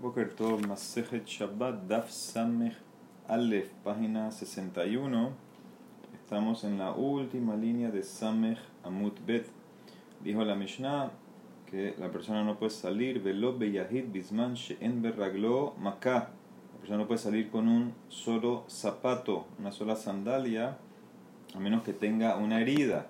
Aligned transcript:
Boker 0.00 0.28
Tov, 0.36 0.64
Masejet 0.64 1.26
Shabbat, 1.26 1.88
Daf 1.88 2.08
Samech 2.08 2.76
Aleph, 3.26 3.72
página 3.82 4.30
61. 4.30 5.32
Estamos 6.14 6.62
en 6.62 6.78
la 6.78 6.92
última 6.92 7.56
línea 7.56 7.90
de 7.90 8.04
Samech 8.04 8.58
Amut 8.84 9.18
Bet. 9.26 9.48
Dijo 10.22 10.44
la 10.44 10.54
Mishnah 10.54 11.10
que 11.68 11.96
la 11.98 12.12
persona 12.12 12.44
no 12.44 12.60
puede 12.60 12.70
salir, 12.70 13.20
velo 13.20 13.58
beyahid 13.58 14.04
bisman 14.12 14.54
she'en 14.54 15.02
berraglo 15.02 15.74
maká. 15.80 16.30
La 16.74 16.78
persona 16.78 16.98
no 16.98 17.08
puede 17.08 17.18
salir 17.18 17.50
con 17.50 17.66
un 17.66 17.92
solo 18.08 18.66
zapato, 18.68 19.46
una 19.58 19.72
sola 19.72 19.96
sandalia, 19.96 20.78
a 21.56 21.58
menos 21.58 21.82
que 21.82 21.92
tenga 21.92 22.36
una 22.36 22.60
herida. 22.60 23.08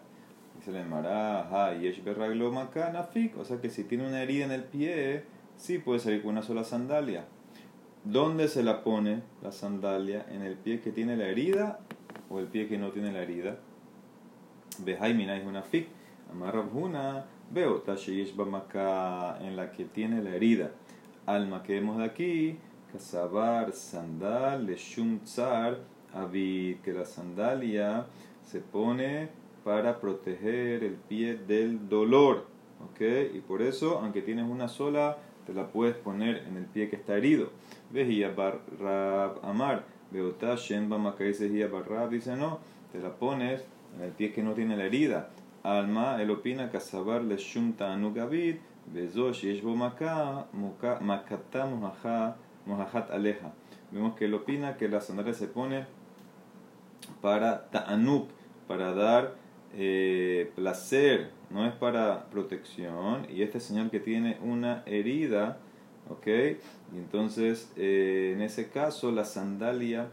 Dice 0.56 0.72
la 0.72 0.80
Emara, 0.80 1.78
yesh 1.78 2.02
berraglo 2.02 2.50
maká 2.50 2.90
nafik. 2.90 3.36
O 3.36 3.44
sea 3.44 3.60
que 3.60 3.68
si 3.68 3.84
tiene 3.84 4.08
una 4.08 4.22
herida 4.22 4.46
en 4.46 4.52
el 4.52 4.64
pie, 4.64 5.36
sí 5.58 5.78
puede 5.78 5.98
salir 5.98 6.22
con 6.22 6.30
una 6.30 6.42
sola 6.42 6.64
sandalia. 6.64 7.26
¿Dónde 8.04 8.48
se 8.48 8.62
la 8.62 8.82
pone 8.84 9.22
la 9.42 9.52
sandalia? 9.52 10.24
¿En 10.30 10.42
el 10.42 10.54
pie 10.54 10.80
que 10.80 10.92
tiene 10.92 11.16
la 11.16 11.26
herida 11.26 11.80
o 12.30 12.38
el 12.38 12.46
pie 12.46 12.68
que 12.68 12.78
no 12.78 12.90
tiene 12.92 13.12
la 13.12 13.20
herida? 13.20 13.58
Behaimina 14.78 15.36
es 15.36 15.44
una 15.44 15.62
fik. 15.62 15.88
Amarrabhuna, 16.30 17.26
veo 17.50 17.80
tasheyesh 17.80 18.36
bamaka 18.36 19.38
en 19.40 19.56
la 19.56 19.72
que 19.72 19.84
tiene 19.84 20.22
la 20.22 20.30
herida. 20.30 20.70
Alma 21.26 21.62
que 21.62 21.74
vemos 21.74 21.98
de 21.98 22.04
aquí, 22.04 22.58
kasabar, 22.92 23.72
sandal, 23.72 24.64
leshum 24.64 25.20
tsar, 25.20 25.78
avid, 26.14 26.78
que 26.78 26.92
la 26.92 27.04
sandalia 27.04 28.06
se 28.42 28.60
pone 28.60 29.28
para 29.64 30.00
proteger 30.00 30.84
el 30.84 30.94
pie 30.94 31.36
del 31.36 31.88
dolor. 31.88 32.46
¿Ok? 32.90 33.00
Y 33.34 33.40
por 33.40 33.60
eso, 33.60 33.98
aunque 33.98 34.22
tienes 34.22 34.48
una 34.48 34.68
sola, 34.68 35.18
te 35.48 35.54
la 35.54 35.66
puedes 35.68 35.96
poner 35.96 36.44
en 36.46 36.58
el 36.58 36.66
pie 36.66 36.90
que 36.90 36.96
está 36.96 37.16
herido. 37.16 37.50
Vejía 37.90 38.34
barrab 38.36 39.42
amar. 39.42 39.86
Beotá 40.10 40.56
shemba 40.56 41.14
dice 41.18 41.66
barrab, 41.66 42.10
dice 42.10 42.36
no, 42.36 42.60
te 42.92 43.00
la 43.00 43.14
pones 43.14 43.64
en 43.96 44.04
el 44.04 44.10
pie 44.10 44.30
que 44.34 44.42
no 44.42 44.52
tiene 44.52 44.76
la 44.76 44.84
herida. 44.84 45.30
Alma, 45.62 46.20
él 46.20 46.30
opina, 46.30 46.70
kasabar 46.70 47.24
le 47.24 47.38
shumta 47.38 47.94
anugavid, 47.94 48.56
bezo 48.92 49.32
sheshbo 49.32 49.74
maka, 49.74 50.46
makata 51.00 51.64
mojahat 51.64 53.10
aleja. 53.10 53.50
Vemos 53.90 54.16
que 54.16 54.26
él 54.26 54.34
opina 54.34 54.76
que 54.76 54.86
la 54.88 55.00
sandalia 55.00 55.32
se 55.32 55.46
pone 55.46 55.86
para 57.22 57.70
ta'anuk, 57.70 58.28
para 58.66 58.92
dar 58.92 59.34
eh, 59.74 60.52
placer, 60.54 61.30
no 61.50 61.66
es 61.66 61.72
para 61.74 62.26
protección. 62.30 63.26
Y 63.30 63.42
este 63.42 63.60
señor 63.60 63.90
que 63.90 64.00
tiene 64.00 64.38
una 64.42 64.82
herida, 64.86 65.58
¿ok? 66.08 66.58
Entonces, 66.94 67.72
eh, 67.76 68.32
en 68.34 68.42
ese 68.42 68.68
caso, 68.68 69.12
la 69.12 69.24
sandalia 69.24 70.08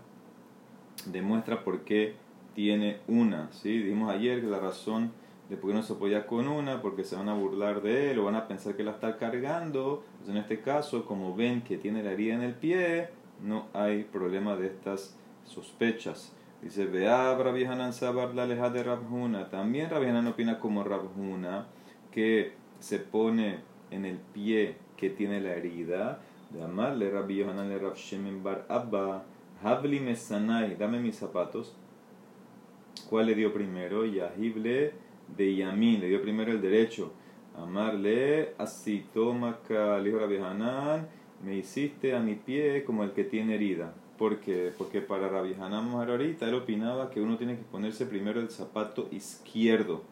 demuestra 1.06 1.64
por 1.64 1.82
qué 1.82 2.16
tiene 2.54 3.00
una, 3.08 3.52
¿sí? 3.52 3.80
Dijimos 3.80 4.14
ayer 4.14 4.42
que 4.42 4.48
la 4.48 4.60
razón 4.60 5.12
de 5.50 5.58
por 5.58 5.70
qué 5.70 5.76
no 5.76 5.84
se 5.84 5.94
apoya 5.94 6.26
con 6.26 6.48
una, 6.48 6.82
porque 6.82 7.04
se 7.04 7.16
van 7.16 7.30
a 7.30 7.34
burlar 7.34 7.82
de 7.82 8.12
él 8.12 8.20
o 8.20 8.26
van 8.26 8.36
a 8.36 8.48
pensar 8.48 8.76
que 8.76 8.84
la 8.84 8.92
está 8.92 9.18
cargando. 9.18 10.04
Entonces, 10.14 10.36
en 10.36 10.42
este 10.42 10.62
caso, 10.62 11.06
como 11.06 11.36
ven 11.36 11.62
que 11.62 11.78
tiene 11.78 12.02
la 12.02 12.12
herida 12.12 12.34
en 12.34 12.42
el 12.42 12.54
pie, 12.54 13.10
no 13.44 13.68
hay 13.74 14.04
problema 14.04 14.56
de 14.56 14.68
estas 14.68 15.16
sospechas. 15.44 16.32
Dice, 16.66 16.88
vea 16.88 17.38
Rabbi 17.38 17.64
Hanan 17.64 17.94
Sabar 17.94 18.34
la 18.34 18.48
leja 18.48 18.72
de 18.72 18.82
Rabjuna. 18.82 19.52
También 19.52 19.88
Rabbi 19.88 20.08
Hanan 20.08 20.26
opina 20.26 20.60
como 20.60 20.84
Rabjuna, 20.84 21.68
que 22.12 22.54
se 22.80 22.98
pone 22.98 23.60
en 23.92 24.04
el 24.04 24.18
pie 24.18 24.78
que 24.98 25.12
tiene 25.12 25.42
la 25.42 25.54
herida. 25.54 26.22
De 26.50 26.64
amarle 26.64 27.12
Rabbi 27.12 27.44
Hanan 27.44 27.70
le 27.70 27.78
Rab 27.78 27.94
Shemen 27.94 28.42
Bar 28.42 28.66
Abba. 28.68 29.26
Habli 29.62 30.00
Mesanai, 30.00 30.76
dame 30.76 31.00
mis 31.00 31.18
zapatos. 31.18 31.76
¿Cuál 33.12 33.28
le 33.28 33.36
dio 33.36 33.54
primero? 33.54 34.04
Yahible 34.04 34.94
de 35.38 35.56
Yamin, 35.56 36.00
le 36.00 36.08
dio 36.08 36.20
primero 36.24 36.52
el 36.52 36.64
derecho. 36.64 37.14
Amarle, 37.56 38.56
así 38.58 39.06
toma 39.14 39.60
le 39.70 40.04
dijo 40.04 40.18
Rabbi 40.18 40.40
me 41.44 41.58
hiciste 41.58 42.16
a 42.16 42.20
mi 42.20 42.34
pie 42.34 42.84
como 42.86 43.04
el 43.04 43.12
que 43.12 43.24
tiene 43.24 43.54
herida. 43.54 43.94
¿Por 44.18 44.40
qué? 44.40 44.72
Porque 44.78 45.02
para 45.02 45.28
Rabbi 45.28 45.56
Hanan 45.56 45.90
ahorita 45.92 46.48
él 46.48 46.56
opinaba 46.56 47.10
que 47.10 47.20
uno 47.20 47.38
tiene 47.38 47.58
que 47.58 47.64
ponerse 47.64 48.06
primero 48.06 48.40
el 48.40 48.50
zapato 48.50 49.10
izquierdo. 49.12 50.04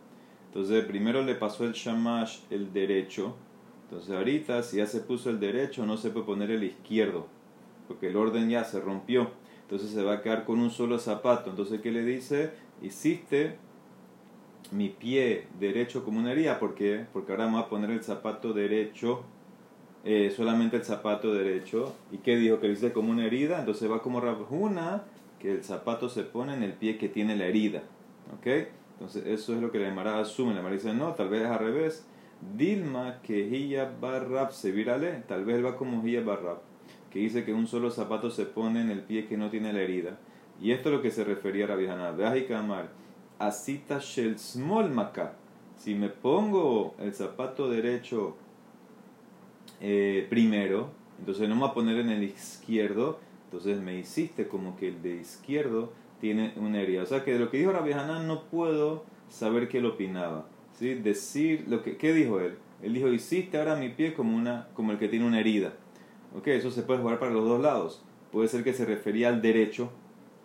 Entonces 0.48 0.84
primero 0.86 1.24
le 1.24 1.36
pasó 1.36 1.64
el 1.64 1.72
shamash 1.72 2.40
el 2.50 2.74
derecho. 2.74 3.36
Entonces 3.84 4.14
ahorita 4.14 4.62
si 4.64 4.78
ya 4.78 4.88
se 4.88 5.00
puso 5.00 5.30
el 5.30 5.40
derecho 5.40 5.86
no 5.86 5.96
se 5.96 6.10
puede 6.10 6.26
poner 6.26 6.52
el 6.52 6.64
izquierdo. 6.66 7.28
Porque 7.88 8.08
el 8.08 8.18
orden 8.18 8.50
ya 8.50 8.66
se 8.66 8.82
rompió. 8.82 9.32
Entonces 9.62 9.92
se 9.92 10.04
va 10.04 10.16
a 10.16 10.22
quedar 10.22 10.44
con 10.44 10.60
un 10.60 10.70
solo 10.70 11.00
zapato. 11.00 11.50
Entonces 11.50 11.80
¿qué 11.80 11.92
le 11.92 12.04
dice? 12.04 12.52
Hiciste 12.82 13.58
mi 14.72 14.90
pie 14.90 15.48
derecho 15.62 16.04
como 16.04 16.20
una 16.20 16.34
herida. 16.34 16.60
¿Por 16.60 16.76
qué? 16.76 17.06
Porque 17.14 17.32
ahora 17.32 17.46
me 17.46 17.54
voy 17.54 17.62
a 17.62 17.70
poner 17.70 17.90
el 17.90 18.04
zapato 18.04 18.52
derecho 18.52 19.24
eh, 20.04 20.34
solamente 20.36 20.78
el 20.78 20.84
zapato 20.84 21.34
derecho. 21.34 21.94
¿Y 22.12 22.18
qué 22.18 22.36
dijo? 22.36 22.60
Que 22.60 22.68
lo 22.68 22.74
hice 22.74 22.92
como 22.92 23.12
una 23.12 23.26
herida. 23.26 23.60
Entonces 23.60 23.90
va 23.90 24.02
como 24.02 24.20
Rabjuna, 24.20 25.04
que 25.40 25.52
el 25.52 25.64
zapato 25.64 26.10
se 26.10 26.24
pone 26.24 26.54
en 26.54 26.64
el 26.64 26.74
pie 26.74 26.98
que 26.98 27.10
tiene 27.10 27.36
la 27.36 27.46
herida. 27.46 27.84
¿Ok? 28.38 28.48
Entonces 28.94 29.26
eso 29.26 29.54
es 29.54 29.62
lo 29.62 29.72
que 29.72 29.80
la 29.80 29.88
Emara 29.88 30.20
asume. 30.20 30.54
La 30.54 30.60
Emara 30.60 30.76
dice, 30.76 30.94
no, 30.94 31.14
tal 31.14 31.30
vez 31.30 31.44
es 31.44 31.48
al 31.48 31.60
revés. 31.60 32.06
Dilma 32.58 33.22
que 33.22 33.40
Hiya 33.48 33.94
Barrab 34.00 34.52
se 34.52 34.72
virale. 34.72 35.24
Tal 35.28 35.46
vez 35.46 35.64
va 35.64 35.78
como 35.78 36.06
Hiya 36.06 36.22
Barrab, 36.22 36.60
que 37.10 37.20
dice 37.20 37.46
que 37.46 37.54
un 37.54 37.68
solo 37.68 37.90
zapato 37.90 38.30
se 38.30 38.46
pone 38.46 38.82
en 38.82 38.90
el 38.90 39.02
pie 39.02 39.28
que 39.28 39.38
no 39.38 39.50
tiene 39.50 39.72
la 39.72 39.82
herida. 39.82 40.18
Y 40.62 40.72
esto 40.72 40.90
es 40.90 40.96
lo 40.96 41.02
que 41.02 41.12
se 41.12 41.24
refería 41.24 41.66
a 41.66 41.70
Rabbi 41.70 41.88
Hanan. 41.88 42.18
Kamar. 42.48 42.90
Asita 43.40 44.00
Shel 44.00 44.36
Maka. 44.92 45.34
Si 45.78 45.96
me 45.96 46.10
pongo 46.10 46.96
el 47.00 47.14
zapato 47.14 47.70
derecho 47.70 48.38
eh, 49.86 50.26
primero, 50.30 50.92
entonces 51.20 51.50
no 51.50 51.56
me 51.56 51.62
voy 51.62 51.70
a 51.72 51.74
poner 51.74 52.00
en 52.00 52.10
el 52.10 52.24
izquierdo, 52.24 53.20
entonces 53.46 53.82
me 53.82 54.00
hiciste 54.00 54.48
como 54.48 54.78
que 54.78 54.88
el 54.88 55.02
de 55.02 55.18
izquierdo 55.18 55.92
tiene 56.22 56.54
una 56.56 56.80
herida. 56.82 57.04
O 57.04 57.06
sea 57.06 57.26
que 57.26 57.34
de 57.34 57.40
lo 57.40 57.52
que 57.52 57.58
dijo 57.58 57.74
Rabbi 57.74 57.92
Hanan 57.92 58.26
no 58.26 58.46
puedo 58.46 59.04
saber 59.28 59.68
qué 59.68 59.80
él 59.80 59.86
opinaba. 59.86 60.48
¿sí? 60.80 60.94
Decir, 60.94 61.66
lo 61.68 61.84
que, 61.84 61.98
¿qué 61.98 62.14
dijo 62.14 62.40
él? 62.40 62.56
Él 62.82 62.94
dijo, 62.94 63.10
hiciste 63.10 63.58
ahora 63.58 63.76
mi 63.76 63.90
pie 63.90 64.14
como, 64.14 64.38
una, 64.38 64.70
como 64.74 64.94
el 64.94 64.98
que 65.00 65.10
tiene 65.10 65.28
una 65.28 65.42
herida. 65.42 65.74
Ok, 66.34 66.48
eso 66.48 66.72
se 66.72 66.84
puede 66.84 67.02
jugar 67.02 67.20
para 67.20 67.34
los 67.34 67.46
dos 67.46 67.62
lados. 67.62 68.02
Puede 68.32 68.48
ser 68.48 68.64
que 68.64 68.72
se 68.72 68.86
refería 68.86 69.28
al 69.28 69.42
derecho 69.42 69.92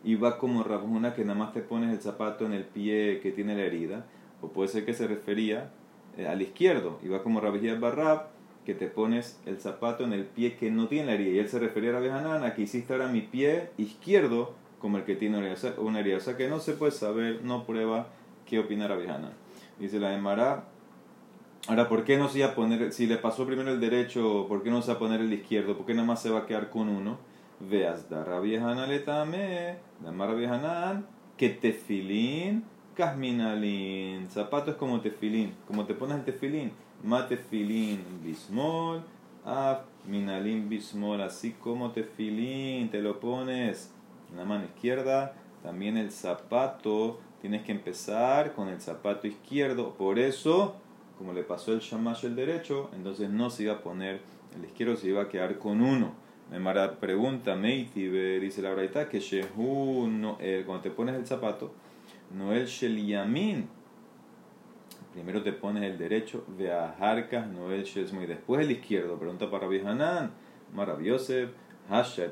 y 0.02 0.16
va 0.16 0.38
como 0.38 0.64
Rabjuna 0.64 1.14
que 1.14 1.24
nada 1.24 1.38
más 1.38 1.52
te 1.52 1.60
pones 1.60 1.92
el 1.92 2.00
zapato 2.00 2.44
en 2.44 2.54
el 2.54 2.64
pie 2.64 3.20
que 3.22 3.30
tiene 3.30 3.54
la 3.54 3.62
herida. 3.62 4.04
O 4.42 4.48
puede 4.48 4.68
ser 4.68 4.84
que 4.84 4.94
se 4.94 5.06
refería 5.06 5.70
eh, 6.16 6.26
al 6.26 6.42
izquierdo 6.42 6.98
y 7.04 7.08
va 7.08 7.22
como 7.22 7.40
Rabbi 7.40 7.70
Barrab 7.76 8.37
que 8.68 8.74
te 8.74 8.86
pones 8.86 9.40
el 9.46 9.58
zapato 9.58 10.04
en 10.04 10.12
el 10.12 10.26
pie 10.26 10.56
que 10.56 10.70
no 10.70 10.88
tiene 10.88 11.06
la 11.06 11.12
herida. 11.14 11.30
Y 11.30 11.38
él 11.38 11.48
se 11.48 11.58
refería 11.58 11.88
a 11.88 11.94
la 11.94 12.00
Bejanana, 12.00 12.52
que 12.52 12.60
hiciste 12.60 12.92
ahora 12.92 13.08
mi 13.08 13.22
pie 13.22 13.70
izquierdo 13.78 14.52
como 14.78 14.98
el 14.98 15.04
que 15.04 15.16
tiene 15.16 15.38
una 15.38 16.00
herida. 16.00 16.18
O 16.18 16.20
sea 16.20 16.36
que 16.36 16.48
no 16.48 16.60
se 16.60 16.74
puede 16.74 16.92
saber, 16.92 17.40
no 17.42 17.64
prueba 17.64 18.08
qué 18.44 18.58
opina 18.58 18.86
la 18.86 18.96
Bejanana. 18.96 19.32
Dice 19.78 19.98
la 19.98 20.12
Emara, 20.12 20.64
ahora, 21.66 21.88
¿por 21.88 22.04
qué 22.04 22.18
no 22.18 22.28
se 22.28 22.40
iba 22.40 22.48
a 22.48 22.54
poner, 22.54 22.92
si 22.92 23.06
le 23.06 23.16
pasó 23.16 23.46
primero 23.46 23.72
el 23.72 23.80
derecho, 23.80 24.44
¿por 24.48 24.62
qué 24.62 24.68
no 24.68 24.82
se 24.82 24.88
va 24.88 24.96
a 24.96 24.98
poner 24.98 25.22
el 25.22 25.32
izquierdo? 25.32 25.74
¿Por 25.74 25.86
qué 25.86 25.94
nada 25.94 26.06
más 26.06 26.20
se 26.20 26.28
va 26.28 26.40
a 26.40 26.46
quedar 26.46 26.68
con 26.68 26.90
uno? 26.90 27.16
Veas, 27.60 28.10
da 28.10 28.22
Rabiejana 28.22 28.86
le 28.86 28.98
tame, 28.98 29.76
da 30.04 30.12
Rabiejana, 30.12 31.04
que 31.38 31.48
tefilín, 31.48 32.64
casminalín. 32.94 34.28
Zapato 34.28 34.72
es 34.72 34.76
como 34.76 35.00
tefilín, 35.00 35.54
como 35.66 35.86
te 35.86 35.94
pones 35.94 36.18
el 36.18 36.24
tefilín 36.24 36.70
Matefilín 37.02 38.00
bismol, 38.24 39.02
af 39.44 39.82
minalín 40.04 40.68
bismol, 40.68 41.20
así 41.20 41.52
como 41.52 41.92
tefilín, 41.92 42.90
te 42.90 43.00
lo 43.00 43.20
pones 43.20 43.92
en 44.30 44.36
la 44.36 44.44
mano 44.44 44.64
izquierda, 44.64 45.34
también 45.62 45.96
el 45.96 46.10
zapato, 46.10 47.20
tienes 47.40 47.62
que 47.62 47.72
empezar 47.72 48.52
con 48.52 48.68
el 48.68 48.80
zapato 48.80 49.26
izquierdo, 49.26 49.94
por 49.94 50.18
eso, 50.18 50.74
como 51.18 51.32
le 51.32 51.42
pasó 51.42 51.72
el 51.72 51.80
shamash 51.80 52.24
el 52.24 52.34
derecho, 52.34 52.90
entonces 52.94 53.30
no 53.30 53.50
se 53.50 53.64
iba 53.64 53.74
a 53.74 53.80
poner 53.80 54.20
el 54.56 54.64
izquierdo, 54.64 54.96
se 54.96 55.08
iba 55.08 55.22
a 55.22 55.28
quedar 55.28 55.58
con 55.58 55.80
uno. 55.80 56.12
Me 56.50 56.58
mara 56.58 56.98
pregunta, 56.98 57.54
Meitibe, 57.54 58.40
dice 58.40 58.62
la 58.62 58.70
verdad 58.70 59.08
que 59.08 59.20
Shehu, 59.20 60.08
no, 60.08 60.38
eh, 60.40 60.62
cuando 60.64 60.82
te 60.82 60.90
pones 60.90 61.14
el 61.14 61.26
zapato, 61.26 61.72
no 62.34 62.52
el 62.52 62.66
Sheliamin, 62.66 63.68
Primero 65.18 65.42
te 65.42 65.52
pones 65.52 65.82
el 65.82 65.98
derecho, 65.98 66.44
de 66.56 66.72
Ajarkas, 66.72 67.48
Noel 67.48 67.82
Shesmo, 67.82 68.22
y 68.22 68.26
después 68.26 68.60
el 68.60 68.70
izquierdo. 68.70 69.18
Pregunta 69.18 69.50
para 69.50 69.64
Rabbi 69.64 69.80
Hanan, 69.80 70.30
Marav 70.72 71.00
Hasha 71.90 72.30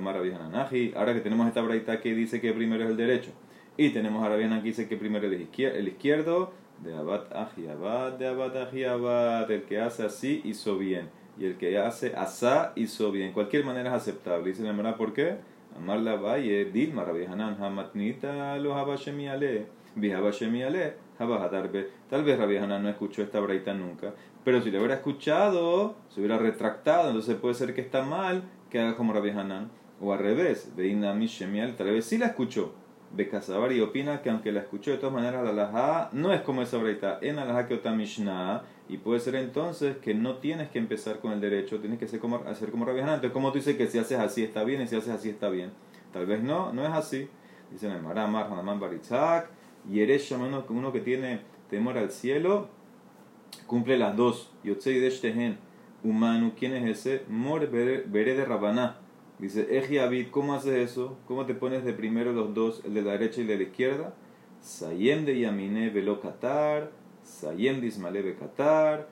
Marav 0.00 0.24
Aji. 0.54 0.92
Ahora 0.96 1.14
que 1.14 1.20
tenemos 1.20 1.46
esta 1.46 1.62
braita 1.62 2.00
que 2.00 2.12
dice 2.12 2.40
que 2.40 2.52
primero 2.52 2.82
es 2.82 2.90
el 2.90 2.96
derecho, 2.96 3.30
y 3.76 3.90
tenemos 3.90 4.24
a 4.24 4.28
Rabbi 4.28 4.42
Hanan 4.42 4.62
que 4.62 4.68
dice 4.68 4.88
que 4.88 4.96
primero 4.96 5.28
es 5.28 5.32
el 5.60 5.86
izquierdo, 5.88 6.52
de 6.82 6.92
Abad 6.92 7.32
Aji 7.32 7.68
Abad, 7.68 8.14
de 8.14 8.26
Abad 8.26 8.56
Aji 8.62 8.82
Abad, 8.82 9.48
el 9.48 9.62
que 9.62 9.80
hace 9.80 10.04
así 10.04 10.40
hizo 10.44 10.76
bien. 10.78 11.08
y 11.38 11.44
el 11.44 11.56
que 11.56 11.78
hace 11.78 12.14
asá 12.16 12.72
hizo 12.74 13.12
bien. 13.12 13.32
cualquier 13.32 13.64
manera 13.64 13.90
es 13.90 14.02
aceptable. 14.02 14.50
Dice 14.50 14.64
la 14.64 14.72
verdad, 14.72 14.96
¿por 14.96 15.12
qué? 15.12 15.36
Amar 15.76 16.00
la 16.00 16.16
valle, 16.16 16.64
Dilma, 16.66 17.04
Rabbi 17.04 17.26
Hanan, 17.26 17.62
Hamatnita, 17.62 18.56
lo 18.58 18.74
Habashemi 18.74 19.28
Ale, 19.28 19.66
Bihabashemi 19.94 20.62
Ale, 20.62 20.94
Habahadarbe. 20.96 21.05
Tal 21.18 22.24
vez 22.24 22.38
Rabbi 22.38 22.56
Hanan 22.56 22.82
no 22.82 22.88
escuchó 22.88 23.22
esta 23.22 23.40
braita 23.40 23.72
nunca, 23.74 24.14
pero 24.44 24.60
si 24.60 24.70
lo 24.70 24.78
hubiera 24.78 24.94
escuchado, 24.94 25.96
se 26.08 26.20
hubiera 26.20 26.38
retractado, 26.38 27.08
entonces 27.08 27.36
puede 27.36 27.54
ser 27.54 27.74
que 27.74 27.80
está 27.80 28.02
mal 28.02 28.44
que 28.70 28.80
haga 28.80 28.96
como 28.96 29.12
Rabbi 29.12 29.30
Hanan. 29.30 29.70
O 30.00 30.12
al 30.12 30.18
revés, 30.18 30.72
Veina 30.76 31.14
Shemial, 31.18 31.74
tal 31.74 31.90
vez 31.90 32.04
sí 32.04 32.18
la 32.18 32.26
escuchó. 32.26 32.74
Bekasabar 33.12 33.72
y 33.72 33.80
opina 33.80 34.20
que 34.20 34.28
aunque 34.28 34.52
la 34.52 34.60
escuchó 34.60 34.90
de 34.90 34.98
todas 34.98 35.14
maneras 35.14 35.42
la 35.42 35.50
alajá 35.50 36.10
no 36.12 36.32
es 36.32 36.42
como 36.42 36.60
esa 36.60 36.76
braita, 36.76 37.18
en 37.22 37.38
alajá 37.38 37.66
que 37.66 37.74
ota 37.74 37.92
mishnah, 37.92 38.62
y 38.88 38.98
puede 38.98 39.20
ser 39.20 39.36
entonces 39.36 39.96
que 39.96 40.14
no 40.14 40.36
tienes 40.36 40.68
que 40.68 40.78
empezar 40.78 41.20
con 41.20 41.32
el 41.32 41.40
derecho, 41.40 41.80
tienes 41.80 41.98
que 41.98 42.04
hacer 42.04 42.20
como, 42.20 42.36
hacer 42.46 42.70
como 42.70 42.84
Rabbi 42.84 43.00
Hanan. 43.00 43.14
Entonces, 43.14 43.32
¿cómo 43.32 43.52
tú 43.52 43.58
dices 43.58 43.76
que 43.76 43.86
si 43.86 43.98
haces 43.98 44.18
así 44.18 44.44
está 44.44 44.64
bien 44.64 44.82
y 44.82 44.86
si 44.86 44.96
haces 44.96 45.14
así 45.14 45.30
está 45.30 45.48
bien? 45.48 45.70
Tal 46.12 46.26
vez 46.26 46.42
no, 46.42 46.72
no 46.72 46.84
es 46.84 46.92
así. 46.92 47.28
Dice 47.70 47.88
el 47.88 48.00
Maramar, 48.00 48.46
Hanaman 48.46 48.78
Baritzak, 48.78 49.50
y 49.90 50.00
eres 50.00 50.30
uno 50.30 50.92
que 50.92 51.00
tiene 51.00 51.40
temor 51.70 51.98
al 51.98 52.10
cielo, 52.10 52.68
cumple 53.66 53.98
las 53.98 54.16
dos. 54.16 54.52
Yotzei 54.64 54.98
Deshtehen, 54.98 55.58
humano, 56.02 56.52
¿quién 56.58 56.74
es 56.74 56.98
ese? 56.98 57.24
Mor 57.28 57.68
Bere 57.70 58.34
de 58.34 58.44
Rabaná. 58.44 58.98
Dice, 59.38 59.66
Eji 59.76 60.24
¿cómo 60.30 60.54
haces 60.54 60.90
eso? 60.90 61.18
¿Cómo 61.26 61.44
te 61.44 61.54
pones 61.54 61.84
de 61.84 61.92
primero 61.92 62.32
los 62.32 62.54
dos, 62.54 62.82
el 62.84 62.94
de 62.94 63.02
la 63.02 63.12
derecha 63.12 63.40
y 63.40 63.42
el 63.42 63.48
de 63.48 63.56
la 63.56 63.62
izquierda? 63.64 64.14
Sayem 64.60 65.24
de 65.24 65.38
Yamine 65.38 65.90
Velo 65.90 66.20
Qatar, 66.20 66.90
Sayem 67.22 67.80
de 67.80 67.88
Ismaele 67.88 68.34
Qatar, 68.34 69.08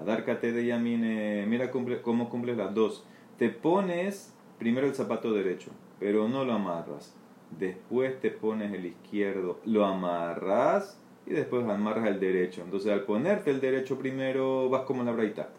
Hadar 0.00 0.24
Kate 0.24 0.52
de 0.52 0.64
Yamine. 0.64 1.44
Mira 1.46 1.70
cumple, 1.70 2.00
cómo 2.00 2.30
cumples 2.30 2.56
las 2.56 2.74
dos. 2.74 3.04
Te 3.38 3.50
pones 3.50 4.32
primero 4.58 4.86
el 4.86 4.94
zapato 4.94 5.32
derecho, 5.32 5.70
pero 6.00 6.26
no 6.26 6.44
lo 6.44 6.54
amarras. 6.54 7.14
Después 7.50 8.20
te 8.20 8.30
pones 8.30 8.72
el 8.72 8.86
izquierdo, 8.86 9.60
lo 9.64 9.84
amarras 9.84 10.98
y 11.26 11.30
después 11.30 11.66
amarras 11.68 12.06
el 12.06 12.20
derecho. 12.20 12.62
Entonces 12.62 12.92
al 12.92 13.02
ponerte 13.02 13.50
el 13.50 13.60
derecho 13.60 13.98
primero 13.98 14.68
vas 14.68 14.82
como 14.82 15.04
la 15.04 15.12
braita. 15.12 15.50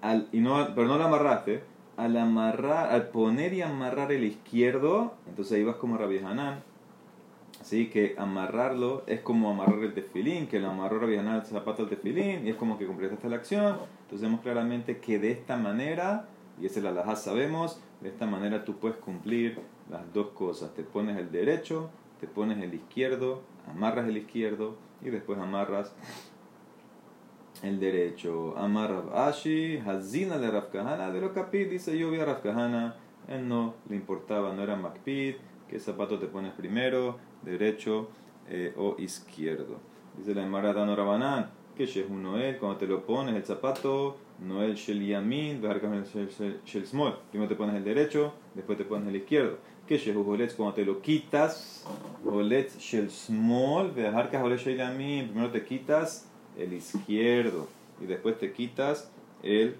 Al, 0.00 0.28
y 0.32 0.40
no, 0.40 0.74
pero 0.74 0.88
no 0.88 0.98
lo 0.98 1.04
amarraste. 1.04 1.62
Al 1.96 2.16
amarrar, 2.16 2.90
al 2.90 3.08
poner 3.08 3.52
y 3.52 3.62
amarrar 3.62 4.12
el 4.12 4.24
izquierdo, 4.24 5.14
entonces 5.28 5.58
ahí 5.58 5.64
vas 5.64 5.76
como 5.76 5.98
Rabbi 5.98 6.18
Hanan. 6.18 6.62
Así 7.60 7.90
que 7.90 8.16
amarrarlo 8.18 9.04
es 9.06 9.20
como 9.20 9.50
amarrar 9.50 9.78
el 9.78 9.94
tefilín, 9.94 10.48
que 10.48 10.58
lo 10.58 10.70
amarró 10.70 10.98
Rabbi 10.98 11.16
Hanan 11.16 11.36
el 11.36 11.46
zapato 11.46 11.84
del 11.84 11.90
tefilín, 11.96 12.46
y 12.46 12.50
es 12.50 12.56
como 12.56 12.78
que 12.78 12.86
completaste 12.86 13.28
la 13.28 13.36
acción. 13.36 13.76
Entonces 14.04 14.22
vemos 14.22 14.40
claramente 14.40 14.98
que 14.98 15.18
de 15.18 15.30
esta 15.30 15.56
manera, 15.56 16.26
y 16.60 16.66
ese 16.66 16.80
es 16.80 16.84
la 16.84 17.14
sabemos, 17.14 17.80
de 18.00 18.08
esta 18.08 18.26
manera 18.26 18.64
tú 18.64 18.78
puedes 18.78 18.96
cumplir 18.96 19.60
las 19.92 20.12
dos 20.12 20.28
cosas. 20.28 20.74
Te 20.74 20.82
pones 20.82 21.18
el 21.18 21.30
derecho, 21.30 21.90
te 22.18 22.26
pones 22.26 22.60
el 22.62 22.74
izquierdo, 22.74 23.42
amarras 23.68 24.08
el 24.08 24.16
izquierdo 24.16 24.76
y 25.02 25.10
después 25.10 25.38
amarras 25.38 25.94
el 27.62 27.78
derecho. 27.78 28.56
Amarra 28.56 29.28
Ashi, 29.28 29.78
Hazina 29.78 30.38
de 30.38 30.50
Rafkahana, 30.50 31.10
de 31.10 31.20
lo 31.20 31.32
capit, 31.32 31.68
dice 31.68 31.96
yo 31.96 32.10
vi 32.10 32.18
a 32.18 32.24
Rafkahana, 32.24 32.96
él 33.28 33.46
no 33.46 33.74
le 33.88 33.96
importaba, 33.96 34.52
no 34.52 34.62
era 34.62 34.74
Macpid, 34.74 35.34
qué 35.68 35.78
zapato 35.78 36.18
te 36.18 36.26
pones 36.26 36.52
primero, 36.52 37.18
derecho 37.42 38.08
eh, 38.48 38.74
o 38.76 38.96
izquierdo. 38.98 39.76
Dice 40.16 40.34
la 40.34 40.42
Emara 40.42 40.72
Dano 40.72 40.96
Rabanán, 40.96 41.50
que 41.76 41.84
es 41.84 41.96
un 41.96 42.22
Noel, 42.22 42.58
cuando 42.58 42.78
te 42.78 42.86
lo 42.86 43.04
pones 43.04 43.34
el 43.34 43.44
zapato, 43.44 44.16
Noel 44.40 44.74
Shel 44.74 45.06
Yamin, 45.06 45.62
Shel 45.62 46.86
Small. 46.86 47.18
Primero 47.30 47.48
te 47.48 47.54
pones 47.54 47.76
el 47.76 47.84
derecho, 47.84 48.32
después 48.54 48.76
te 48.76 48.84
pones 48.84 49.08
el 49.08 49.16
izquierdo 49.16 49.58
que 49.86 49.98
Shehu 49.98 50.24
cuando 50.56 50.74
te 50.74 50.84
lo 50.84 51.00
quitas, 51.00 51.84
Holetz 52.24 52.78
Shel 52.78 53.10
Small, 53.10 53.92
Vejarkas 53.92 54.42
Holetz 54.42 54.62
Shel 54.62 54.76
Yamin, 54.76 55.28
primero 55.28 55.50
te 55.50 55.64
quitas 55.64 56.28
el 56.56 56.72
izquierdo 56.72 57.68
y 58.00 58.06
después 58.06 58.38
te 58.38 58.52
quitas 58.52 59.10
el 59.42 59.76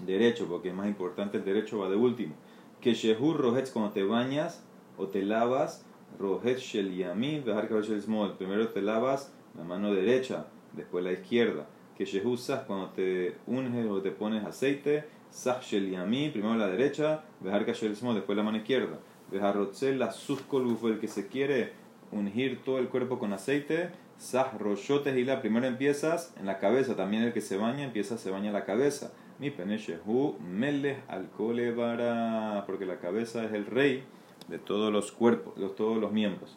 derecho, 0.00 0.46
porque 0.48 0.68
es 0.68 0.74
más 0.74 0.86
importante 0.86 1.38
el 1.38 1.44
derecho 1.44 1.78
va 1.78 1.88
de 1.88 1.96
último. 1.96 2.34
Que 2.80 2.94
Shehu 2.94 3.34
Rohetz 3.34 3.70
cuando 3.70 3.92
te 3.92 4.04
bañas 4.04 4.62
o 4.96 5.06
te 5.06 5.22
lavas, 5.22 5.84
Rohetz 6.18 6.60
Shel 6.60 6.94
Yamin, 6.94 7.44
Vejarkas 7.44 7.88
Shel 7.88 8.02
Small, 8.02 8.36
primero 8.36 8.68
te 8.68 8.82
lavas 8.82 9.32
la 9.56 9.64
mano 9.64 9.92
derecha, 9.92 10.46
después 10.74 11.04
la 11.04 11.12
izquierda. 11.12 11.66
Que 11.96 12.04
Shehu 12.04 12.36
cuando 12.66 12.90
te 12.90 13.36
unges 13.46 13.86
o 13.86 14.00
te 14.00 14.12
pones 14.12 14.44
aceite, 14.44 15.04
Sach 15.30 15.62
Shel 15.62 15.90
Yamin, 15.90 16.32
primero 16.32 16.54
la 16.56 16.68
derecha, 16.68 17.24
Bejar 17.40 17.64
Shel 17.66 17.96
Small, 17.96 18.14
después 18.16 18.36
la 18.36 18.42
mano 18.42 18.58
izquierda. 18.58 18.98
Bejar 19.30 19.56
la 19.56 20.10
fue 20.10 20.90
el 20.90 20.98
que 20.98 21.08
se 21.08 21.26
quiere 21.26 21.72
ungir 22.10 22.62
todo 22.64 22.78
el 22.78 22.88
cuerpo 22.88 23.18
con 23.18 23.32
aceite. 23.32 23.90
Sach 24.16 24.52
Roshotes 24.58 25.16
y 25.16 25.24
la, 25.24 25.40
primero 25.40 25.66
empiezas 25.66 26.34
en 26.40 26.46
la 26.46 26.58
cabeza, 26.58 26.96
también 26.96 27.22
el 27.22 27.32
que 27.32 27.40
se 27.40 27.56
baña 27.56 27.84
empieza, 27.84 28.18
se 28.18 28.30
baña 28.30 28.50
la 28.50 28.64
cabeza. 28.64 29.12
Mi 29.38 29.50
peneshehu 29.50 30.36
melech 30.40 30.98
alkolevara, 31.06 32.64
porque 32.66 32.84
la 32.84 32.98
cabeza 32.98 33.44
es 33.44 33.52
el 33.52 33.66
rey 33.66 34.02
de 34.48 34.58
todos 34.58 34.92
los 34.92 35.12
cuerpos, 35.12 35.54
de 35.56 35.68
todos 35.68 35.98
los 35.98 36.10
miembros. 36.10 36.56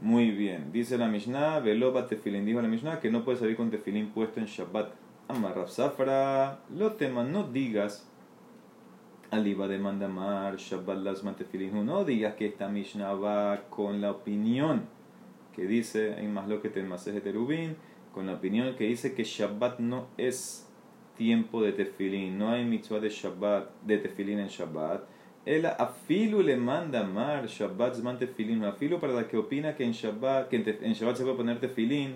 Muy 0.00 0.30
bien, 0.30 0.72
dice 0.72 0.98
la 0.98 1.08
Mishnah, 1.08 1.60
Veloba 1.60 2.06
tefilin, 2.06 2.44
dijo 2.44 2.60
la 2.60 2.68
Mishnah 2.68 3.00
que 3.00 3.10
no 3.10 3.24
puede 3.24 3.38
salir 3.38 3.56
con 3.56 3.70
tefilín 3.70 4.08
puesto 4.08 4.40
en 4.40 4.46
Shabbat 4.46 4.90
Amarraf 5.28 5.70
Safra, 5.70 6.60
lo 6.70 6.92
tema, 6.92 7.24
no 7.24 7.42
digas 7.44 8.08
Aliba 9.32 9.66
de 9.66 9.76
Mandamar, 9.76 10.56
Shabbat 10.56 10.98
las 10.98 11.24
no 11.24 12.04
digas 12.04 12.34
que 12.36 12.46
esta 12.46 12.68
Mishnah 12.68 13.12
va 13.14 13.64
con 13.68 14.00
la 14.00 14.12
opinión 14.12 14.82
que 15.52 15.66
dice, 15.66 16.14
hay 16.14 16.28
más 16.28 16.46
lo 16.46 16.62
que 16.62 16.68
te 16.68 16.80
de 16.80 17.20
Terubin, 17.20 17.76
con 18.14 18.26
la 18.26 18.34
opinión 18.34 18.76
que 18.76 18.84
dice 18.84 19.14
que 19.14 19.24
Shabbat 19.24 19.80
no 19.80 20.06
es 20.16 20.70
tiempo 21.16 21.60
de 21.60 21.72
tefilín, 21.72 22.38
no 22.38 22.50
hay 22.50 22.64
mitzvah 22.64 23.00
de 23.00 23.08
Shabbat, 23.08 23.70
de 23.82 23.98
tefilín 23.98 24.38
en 24.38 24.48
Shabbat. 24.48 25.02
El 25.44 25.66
afilu 25.66 26.40
le 26.42 26.56
manda 26.56 27.02
mar 27.02 27.46
Shabbat 27.46 27.98
man 27.98 28.18
tefilín, 28.18 28.62
afilu 28.64 29.00
para 29.00 29.12
la 29.12 29.26
que 29.26 29.36
opina 29.36 29.74
que 29.74 29.84
en 29.84 29.92
Shabbat, 29.92 30.48
que 30.48 30.56
en 30.56 30.92
Shabbat 30.92 31.16
se 31.16 31.24
puede 31.24 31.36
poner 31.36 31.58
tefilín 31.58 32.14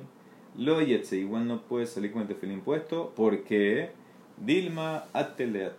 lo 0.56 0.81
yetse, 0.82 1.17
igual 1.17 1.47
no 1.47 1.62
puede 1.62 1.87
salir 1.87 2.12
con 2.12 2.23
el 2.23 2.29
tefilín 2.29 2.61
puesto 2.61 3.12
porque 3.17 3.91
Dilma 4.37 5.05
atele 5.12 5.70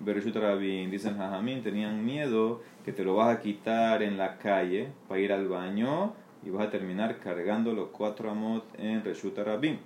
Bereshut 0.00 0.34
Rabin, 0.34 0.90
dicen 0.90 1.16
Jajamín, 1.16 1.62
tenían 1.62 2.04
miedo 2.04 2.60
que 2.84 2.92
te 2.92 3.04
lo 3.04 3.14
vas 3.14 3.36
a 3.36 3.40
quitar 3.40 4.02
en 4.02 4.18
la 4.18 4.38
calle 4.38 4.88
para 5.08 5.20
ir 5.20 5.32
al 5.32 5.46
baño 5.46 6.12
y 6.44 6.50
vas 6.50 6.66
a 6.66 6.70
terminar 6.70 7.18
cargando 7.18 7.72
los 7.72 7.88
cuatro 7.88 8.30
amot 8.30 8.64
en 8.78 9.04
Reshut 9.04 9.38
Rabin. 9.38 9.78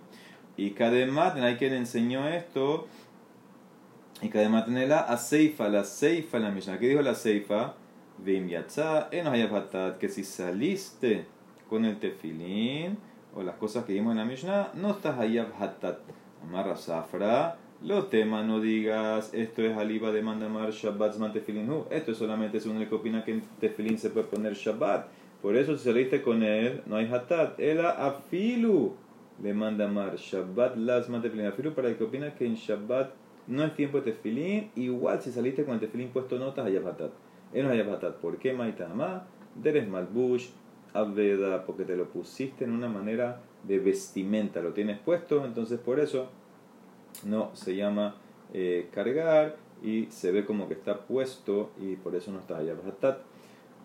Y 0.56 0.70
Kademat, 0.70 1.36
hay 1.36 1.56
quien 1.56 1.74
enseñó 1.74 2.26
esto, 2.28 2.86
y 4.22 4.28
Kademat 4.30 4.68
en 4.68 4.88
la 4.88 5.14
Seifa, 5.18 5.68
la 5.68 5.84
Seifa, 5.84 6.38
la 6.38 6.50
Mishnah. 6.50 6.78
¿Qué 6.78 6.88
dijo 6.88 7.02
la 7.02 7.14
Seifa? 7.14 7.74
Vim 8.18 8.48
Yatza, 8.48 9.08
en 9.10 9.26
que 9.98 10.08
si 10.08 10.24
saliste 10.24 11.26
con 11.68 11.84
el 11.84 11.98
tefilín, 11.98 12.96
o 13.36 13.42
las 13.42 13.56
cosas 13.56 13.84
que 13.84 13.92
vimos 13.92 14.12
en 14.12 14.18
la 14.18 14.24
Mishnah, 14.24 14.70
no 14.74 14.92
estás 14.92 15.18
hayab 15.18 15.48
hatat. 15.60 15.98
Amarra 16.42 16.76
safra, 16.76 17.56
lo 17.82 18.06
tema 18.06 18.42
no 18.42 18.60
digas, 18.60 19.34
esto 19.34 19.62
es 19.62 19.76
aliba 19.76 20.10
de 20.10 20.22
mandamar 20.22 20.70
shabbat 20.70 21.18
man 21.18 21.32
tefilin 21.32 21.70
Esto 21.90 22.12
es 22.12 22.18
solamente 22.18 22.58
según 22.58 22.78
el 22.78 22.88
que 22.88 22.94
opina 22.94 23.22
que 23.22 23.32
en 23.32 23.42
tefilin 23.60 23.98
se 23.98 24.08
puede 24.08 24.26
poner 24.26 24.54
shabbat. 24.54 25.06
Por 25.42 25.56
eso 25.56 25.76
si 25.76 25.84
saliste 25.84 26.22
con 26.22 26.42
él, 26.42 26.82
no 26.86 26.96
hay 26.96 27.12
hatat. 27.12 27.60
Ela 27.60 27.90
afilu 27.90 28.94
le 29.42 29.52
mandamar 29.52 30.16
shabbat 30.16 30.76
las 30.76 31.10
man 31.10 31.20
tefilin. 31.20 31.46
Afilu 31.46 31.74
para 31.74 31.88
el 31.88 31.96
que 31.96 32.04
opina 32.04 32.34
que 32.34 32.46
en 32.46 32.54
shabbat 32.54 33.10
no 33.46 33.62
es 33.64 33.74
tiempo 33.74 34.00
de 34.00 34.12
tefilin. 34.12 34.70
Igual 34.76 35.20
si 35.20 35.30
saliste 35.30 35.64
con 35.64 35.74
el 35.74 35.80
tefilin 35.80 36.08
puesto 36.08 36.38
no 36.38 36.48
estás 36.48 36.66
hayab 36.66 36.88
hatat. 36.88 37.10
Él 37.52 37.66
no 37.66 37.72
hayab 37.72 37.90
hatat. 37.90 38.16
¿Por 38.16 38.38
qué 38.38 38.54
maitama? 38.54 39.26
Deres 39.54 39.86
malbush 39.86 40.48
Aveda, 40.98 41.64
porque 41.64 41.84
te 41.84 41.96
lo 41.96 42.06
pusiste 42.08 42.64
en 42.64 42.72
una 42.72 42.88
manera 42.88 43.40
de 43.64 43.78
vestimenta, 43.78 44.60
lo 44.60 44.72
tienes 44.72 44.98
puesto, 44.98 45.44
entonces 45.44 45.78
por 45.78 46.00
eso 46.00 46.28
no 47.24 47.50
se 47.54 47.76
llama 47.76 48.16
eh, 48.52 48.88
cargar 48.92 49.56
y 49.82 50.06
se 50.06 50.32
ve 50.32 50.44
como 50.44 50.68
que 50.68 50.74
está 50.74 51.00
puesto 51.00 51.70
y 51.80 51.96
por 51.96 52.14
eso 52.14 52.30
no 52.32 52.38
está 52.38 52.58
allá. 52.58 52.74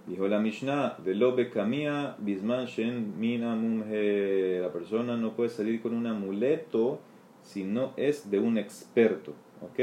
Dijo 0.07 0.27
la 0.27 0.39
Mishnah, 0.39 0.97
velobe 1.03 1.49
kamia 1.49 2.15
bisman 2.17 2.65
shen 2.65 3.19
mina 3.19 3.55
La 3.55 4.71
persona 4.71 5.15
no 5.15 5.33
puede 5.33 5.49
salir 5.49 5.81
con 5.81 5.93
un 5.93 6.07
amuleto 6.07 6.99
si 7.43 7.63
no 7.63 7.93
es 7.97 8.29
de 8.31 8.39
un 8.39 8.57
experto. 8.57 9.33
¿Ok? 9.61 9.79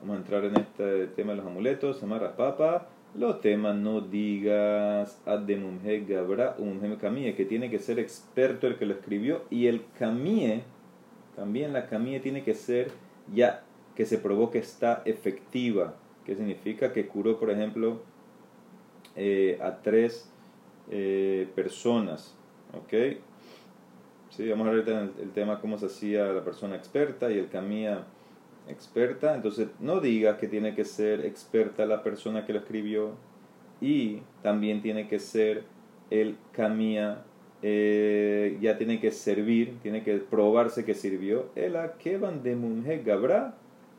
Vamos 0.00 0.16
a 0.16 0.18
entrar 0.18 0.44
en 0.44 0.56
este 0.56 1.06
tema 1.08 1.32
de 1.32 1.38
los 1.38 1.46
amuletos. 1.46 2.02
Amarra 2.02 2.36
papa. 2.36 2.88
Los 3.14 3.42
temas 3.42 3.76
no 3.76 4.00
digas 4.00 5.20
Ademumhe 5.26 6.06
Gabra 6.06 6.56
Umhe 6.58 6.96
Camille, 6.96 7.34
que 7.34 7.44
tiene 7.44 7.70
que 7.70 7.78
ser 7.78 7.98
experto 7.98 8.66
el 8.66 8.76
que 8.76 8.86
lo 8.86 8.94
escribió, 8.94 9.42
y 9.50 9.66
el 9.66 9.84
Camille, 9.98 10.62
también 11.36 11.74
la 11.74 11.88
Camille 11.88 12.20
tiene 12.20 12.42
que 12.42 12.54
ser 12.54 12.90
ya 13.32 13.64
que 13.94 14.06
se 14.06 14.16
probó 14.16 14.50
que 14.50 14.58
está 14.58 15.02
efectiva. 15.04 15.94
¿Qué 16.24 16.34
significa? 16.36 16.92
Que 16.92 17.06
curó, 17.06 17.38
por 17.38 17.50
ejemplo, 17.50 18.00
eh, 19.16 19.58
a 19.60 19.82
tres 19.82 20.30
eh, 20.90 21.48
personas. 21.54 22.34
¿Ok? 22.72 23.18
Sí, 24.30 24.48
vamos 24.48 24.66
a 24.68 24.70
ver 24.70 24.88
el, 24.88 25.12
el 25.20 25.30
tema 25.32 25.60
cómo 25.60 25.76
se 25.76 25.86
hacía 25.86 26.24
la 26.32 26.42
persona 26.42 26.76
experta 26.76 27.30
y 27.30 27.38
el 27.38 27.50
camía 27.50 28.06
experta. 28.68 29.34
Entonces, 29.34 29.68
no 29.80 30.00
digas 30.00 30.38
que 30.38 30.48
tiene 30.48 30.74
que 30.74 30.84
ser 30.84 31.24
experta 31.24 31.86
la 31.86 32.02
persona 32.02 32.46
que 32.46 32.52
lo 32.52 32.60
escribió 32.60 33.12
y 33.80 34.22
también 34.42 34.82
tiene 34.82 35.08
que 35.08 35.18
ser 35.18 35.64
el 36.10 36.36
camía 36.52 37.24
eh, 37.64 38.58
ya 38.60 38.76
tiene 38.76 38.98
que 38.98 39.12
servir, 39.12 39.78
tiene 39.82 40.02
que 40.02 40.16
probarse 40.16 40.84
que 40.84 40.94
sirvió. 40.94 41.50
El 41.54 41.78
van 42.20 42.42
de 42.42 42.56
Munje 42.56 43.02
Gabra, 43.04 43.54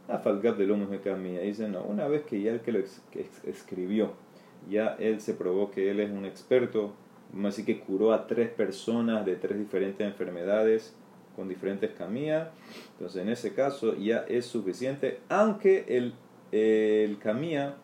a 0.10 0.18
Falgab 0.20 0.58
de 0.58 0.68
lo 0.68 1.02
Camía. 1.02 1.42
Dice, 1.42 1.70
no, 1.70 1.82
una 1.84 2.08
vez 2.08 2.24
que 2.24 2.42
ya 2.42 2.52
el 2.52 2.60
que 2.60 2.74
lo 2.74 2.80
escribió, 3.46 4.12
ya 4.70 4.98
él 5.00 5.22
se 5.22 5.34
probó 5.34 5.72
que 5.72 5.90
él 5.90 6.02
es 6.02 6.12
un 6.12 6.26
experto, 6.26 6.94
así 7.46 7.64
que 7.64 7.80
curó 7.80 8.12
a 8.12 8.28
tres 8.28 8.50
personas 8.50 9.26
de 9.26 9.38
tres 9.38 9.58
diferentes 9.58 10.06
enfermedades 10.06 10.94
con 11.36 11.48
diferentes 11.48 11.92
camías. 11.92 12.50
Entonces, 12.94 13.22
en 13.22 13.30
ese 13.30 13.54
caso 13.54 13.96
ya 13.96 14.26
es 14.28 14.46
suficiente, 14.46 15.20
aunque 15.30 15.86
el, 15.88 16.14
el 16.52 17.18
camía 17.20 17.76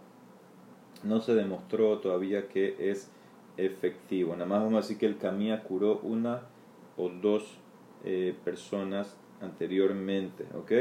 no 1.04 1.22
se 1.22 1.34
demostró 1.34 2.00
todavía 2.00 2.48
que 2.48 2.76
es 2.80 3.10
efectivo. 3.58 4.34
Nada 4.34 4.46
más 4.46 4.60
vamos 4.60 4.74
a 4.74 4.82
decir 4.82 4.98
que 4.98 5.06
el 5.06 5.18
camía 5.18 5.64
curó 5.64 6.00
una 6.00 6.42
o 6.98 7.10
dos 7.10 7.58
eh, 8.06 8.36
personas 8.44 9.16
anteriormente, 9.42 10.46
¿ok? 10.56 10.72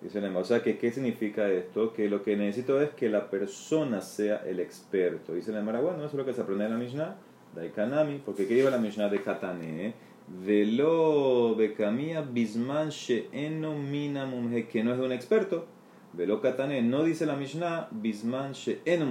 Dice 0.00 0.20
o 0.24 0.44
sea, 0.44 0.62
que, 0.62 0.78
¿qué 0.78 0.92
significa 0.92 1.48
esto? 1.50 1.92
Que 1.92 2.08
lo 2.08 2.22
que 2.22 2.36
necesito 2.36 2.80
es 2.80 2.90
que 2.90 3.08
la 3.08 3.30
persona 3.30 4.00
sea 4.00 4.36
el 4.46 4.60
experto. 4.60 5.34
Dice 5.34 5.50
la 5.50 5.60
bueno, 5.62 5.98
eso 5.98 6.06
es 6.06 6.14
lo 6.14 6.24
que 6.24 6.32
se 6.32 6.40
aprende 6.40 6.66
en 6.66 6.70
la 6.70 6.78
Mishnah, 6.78 7.16
Daikanami, 7.56 8.22
porque 8.24 8.46
¿qué 8.46 8.58
iba 8.58 8.70
la 8.70 8.78
Mishnah 8.78 9.08
de 9.08 9.22
Katane? 9.22 9.94
Velo 10.30 11.54
Bekamia 11.56 12.20
Bisman 12.20 12.90
She'eno 12.90 13.74
Mina 13.74 14.26
Mumhe, 14.26 14.68
que 14.68 14.84
no 14.84 14.92
es 14.92 14.98
de 14.98 15.06
un 15.06 15.12
experto. 15.12 15.66
Velo 16.12 16.40
Katane, 16.40 16.82
no 16.82 17.02
dice 17.02 17.26
la 17.26 17.36
Mishnah 17.36 17.88
Bisman 17.90 18.52
She'eno 18.52 19.06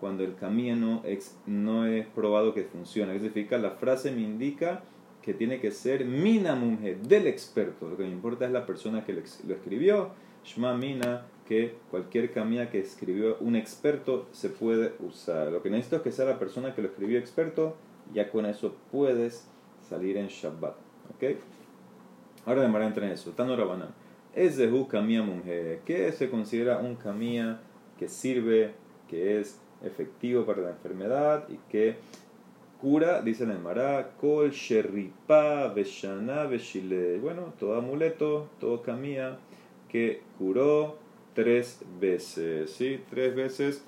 cuando 0.00 0.24
el 0.24 0.34
camino 0.34 1.02
no 1.46 1.86
es 1.86 2.06
probado 2.06 2.54
que 2.54 2.64
funciona. 2.64 3.12
¿Qué 3.12 3.18
significa? 3.18 3.58
La 3.58 3.72
frase 3.72 4.10
me 4.10 4.22
indica 4.22 4.82
que 5.20 5.34
tiene 5.34 5.60
que 5.60 5.70
ser 5.70 6.06
mina 6.06 6.58
del 7.02 7.26
experto. 7.26 7.88
Lo 7.88 7.98
que 7.98 8.04
me 8.04 8.10
importa 8.10 8.46
es 8.46 8.50
la 8.50 8.64
persona 8.64 9.04
que 9.04 9.12
lo 9.12 9.20
escribió. 9.54 10.12
Shma 10.42 10.74
mina, 10.74 11.26
que 11.46 11.74
cualquier 11.90 12.32
camina 12.32 12.70
que 12.70 12.78
escribió 12.78 13.36
un 13.40 13.56
experto 13.56 14.26
se 14.32 14.48
puede 14.48 14.94
usar. 15.00 15.52
Lo 15.52 15.62
que 15.62 15.68
necesito 15.68 15.96
es 15.96 16.02
que 16.02 16.12
sea 16.12 16.24
la 16.24 16.38
persona 16.38 16.74
que 16.74 16.80
lo 16.80 16.88
escribió 16.88 17.18
experto. 17.18 17.76
Ya 18.14 18.30
con 18.30 18.46
eso 18.46 18.76
puedes 18.90 19.50
salir 19.90 20.16
en 20.16 20.28
Shabbat. 20.28 20.76
¿Ok? 21.14 21.36
Ahora 22.46 22.62
de 22.62 22.86
entra 22.86 23.06
en 23.06 23.12
eso. 23.12 23.32
Tano 23.32 23.56
Rabanan. 23.56 23.90
Es 24.34 24.56
de 24.56 24.86
camia 24.88 25.22
mujer. 25.22 25.80
¿Qué 25.84 26.10
se 26.12 26.30
considera 26.30 26.78
un 26.78 26.94
camia 26.94 27.60
que 27.98 28.08
sirve, 28.08 28.72
que 29.08 29.40
es 29.40 29.60
efectivo 29.82 30.46
para 30.46 30.62
la 30.62 30.70
enfermedad 30.70 31.48
y 31.48 31.56
que 31.70 31.96
cura, 32.80 33.20
dice 33.20 33.46
la 33.46 33.54
Emara, 33.54 34.12
kol 34.18 34.50
sheripa 34.50 35.68
veshana 35.68 36.44
veshile. 36.44 37.18
Bueno, 37.18 37.52
todo 37.58 37.76
amuleto, 37.76 38.48
todo 38.58 38.82
camía 38.82 39.38
que 39.88 40.22
curó 40.38 40.96
tres 41.34 41.80
veces, 42.00 42.70
¿sí? 42.70 43.02
Tres 43.10 43.34
veces 43.34 43.84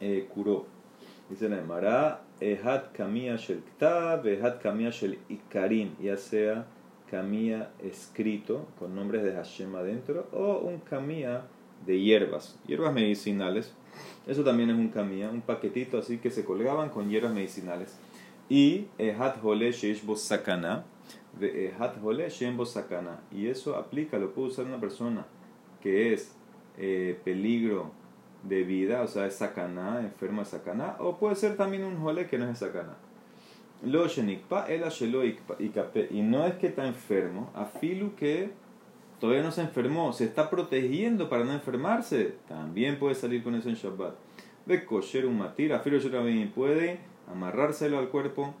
eh, 0.00 0.26
curó. 0.32 0.66
Dice 1.28 1.48
la 1.48 1.58
Emara, 1.58 2.22
ehat 2.40 2.92
kamia 2.92 3.36
shel 3.36 3.62
ktav, 3.62 4.26
ehat 4.26 4.60
kamia 4.60 4.90
shel 4.90 5.18
ikarin, 5.28 5.96
ya 6.00 6.16
sea 6.16 6.66
camía 7.10 7.70
escrito 7.82 8.66
con 8.78 8.94
nombres 8.94 9.22
de 9.22 9.32
Hashem 9.32 9.74
adentro 9.74 10.28
o 10.32 10.58
un 10.58 10.78
camía 10.80 11.46
de 11.86 12.00
hierbas, 12.00 12.58
hierbas 12.66 12.92
medicinales. 12.92 13.74
Eso 14.26 14.44
también 14.44 14.70
es 14.70 14.76
un 14.76 14.88
camía, 14.88 15.30
un 15.30 15.40
paquetito 15.40 15.98
así 15.98 16.18
que 16.18 16.30
se 16.30 16.44
colgaban 16.44 16.90
con 16.90 17.08
hierbas 17.08 17.32
medicinales. 17.32 17.96
Y 18.48 18.86
ehat 18.98 19.42
hole 19.42 19.72
bo 20.04 20.16
sakana, 20.16 20.84
ehat 21.40 21.96
hole 22.02 22.30
sakana. 22.30 23.20
Y 23.32 23.46
eso 23.46 23.76
aplica, 23.76 24.18
lo 24.18 24.32
puede 24.32 24.48
usar 24.48 24.66
una 24.66 24.80
persona 24.80 25.26
que 25.82 26.12
es 26.12 26.34
eh, 26.76 27.18
peligro 27.24 27.92
de 28.42 28.62
vida, 28.62 29.02
o 29.02 29.08
sea, 29.08 29.26
es 29.26 29.36
sakana, 29.36 30.00
enfermo 30.00 30.42
de 30.42 30.46
sakana, 30.46 30.96
o 31.00 31.18
puede 31.18 31.36
ser 31.36 31.56
también 31.56 31.84
un 31.84 31.96
hole 31.96 32.26
que 32.26 32.38
no 32.38 32.48
es 32.48 32.58
sakana. 32.58 32.96
Lo 33.82 34.06
y 34.06 34.42
no 36.22 36.46
es 36.46 36.54
que 36.54 36.66
está 36.66 36.86
enfermo, 36.86 37.50
afilu 37.54 38.14
que 38.16 38.50
todavía 39.20 39.42
no 39.42 39.52
se 39.52 39.62
enfermó, 39.62 40.12
se 40.12 40.24
está 40.24 40.50
protegiendo 40.50 41.28
para 41.28 41.44
no 41.44 41.52
enfermarse, 41.52 42.34
también 42.48 42.98
puede 42.98 43.14
salir 43.14 43.42
con 43.42 43.54
eso 43.54 43.68
en 43.68 43.76
Shabbat. 43.76 44.14
De 44.66 44.84
kosher 44.84 45.26
un 45.26 45.38
matir, 45.38 45.72
afiro 45.72 46.00
también 46.10 46.50
puede 46.50 47.00
amarrárselo 47.30 47.98
al 47.98 48.08
cuerpo, 48.08 48.54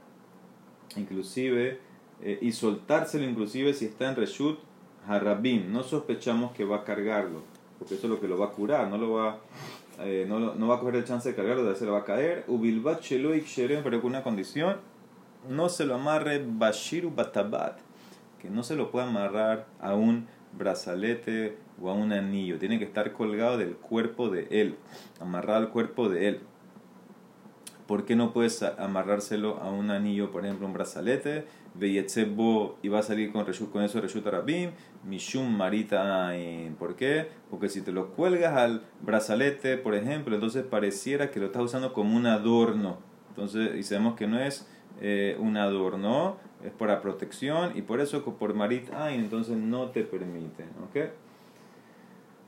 inclusive, 0.96 1.80
eh, 2.22 2.38
y 2.40 2.52
soltárselo 2.52 3.24
inclusive 3.24 3.74
si 3.74 3.86
está 3.86 4.08
en 4.08 4.16
reshut 4.16 4.58
harabim. 5.06 5.72
No 5.72 5.82
sospechamos 5.82 6.52
que 6.52 6.64
va 6.64 6.78
a 6.78 6.84
cargarlo, 6.84 7.42
porque 7.78 7.94
eso 7.94 8.06
es 8.06 8.10
lo 8.10 8.20
que 8.20 8.28
lo 8.28 8.38
va 8.38 8.46
a 8.46 8.50
curar, 8.50 8.88
no 8.88 8.98
lo 8.98 9.12
va 9.12 9.38
eh, 10.00 10.26
no, 10.28 10.38
no, 10.38 10.68
va 10.68 10.76
a 10.76 10.78
coger 10.78 10.96
el 10.96 11.04
chance 11.04 11.28
de 11.28 11.34
cargarlo, 11.34 11.64
de 11.64 11.74
se 11.74 11.84
lo 11.84 11.92
va 11.92 12.00
a 12.00 12.04
caer. 12.04 12.44
Ubilbat 12.46 13.00
pero 13.82 14.00
con 14.00 14.10
una 14.10 14.22
condición, 14.22 14.76
no 15.48 15.68
se 15.68 15.86
lo 15.86 15.96
amarre 15.96 16.44
bashiru 16.44 17.10
batabat, 17.10 17.80
que 18.40 18.48
no 18.48 18.62
se 18.62 18.76
lo 18.76 18.90
puede 18.90 19.06
amarrar 19.06 19.66
a 19.80 19.94
un 19.94 20.28
brazalete 20.56 21.58
o 21.80 21.90
a 21.90 21.94
un 21.94 22.12
anillo. 22.12 22.58
Tiene 22.58 22.78
que 22.78 22.84
estar 22.84 23.12
colgado 23.12 23.58
del 23.58 23.74
cuerpo 23.74 24.28
de 24.28 24.46
él, 24.50 24.76
amarrado 25.20 25.58
al 25.58 25.70
cuerpo 25.70 26.08
de 26.08 26.28
él. 26.28 26.40
¿Por 27.88 28.04
qué 28.04 28.16
no 28.16 28.34
puedes 28.34 28.62
amarrárselo 28.62 29.56
a 29.62 29.70
un 29.70 29.90
anillo, 29.90 30.30
por 30.30 30.44
ejemplo, 30.44 30.66
un 30.66 30.74
brazalete? 30.74 31.46
Veyetzebo 31.74 32.76
y 32.82 32.88
va 32.88 32.98
a 32.98 33.02
salir 33.02 33.32
con, 33.32 33.46
con 33.46 33.82
eso 33.82 34.00
Reshuta 34.02 34.30
Rabim, 34.30 34.72
Mishum 35.06 35.56
Marita. 35.56 36.34
¿Por 36.78 36.96
qué? 36.96 37.28
Porque 37.48 37.70
si 37.70 37.80
te 37.80 37.90
lo 37.90 38.10
cuelgas 38.10 38.54
al 38.58 38.82
brazalete, 39.00 39.78
por 39.78 39.94
ejemplo, 39.94 40.34
entonces 40.34 40.64
pareciera 40.64 41.30
que 41.30 41.40
lo 41.40 41.46
estás 41.46 41.62
usando 41.62 41.94
como 41.94 42.14
un 42.14 42.26
adorno. 42.26 42.98
Entonces, 43.30 43.74
y 43.74 43.82
sabemos 43.82 44.16
que 44.16 44.26
no 44.26 44.38
es 44.38 44.68
eh, 45.00 45.38
un 45.40 45.56
adorno, 45.56 46.36
es 46.62 46.72
para 46.72 47.00
protección 47.00 47.72
y 47.74 47.80
por 47.80 48.02
eso 48.02 48.22
por 48.22 48.52
marit 48.52 48.92
ain 48.92 49.20
entonces 49.20 49.56
no 49.56 49.88
te 49.92 50.02
permiten, 50.02 50.68
¿ok? 50.90 50.96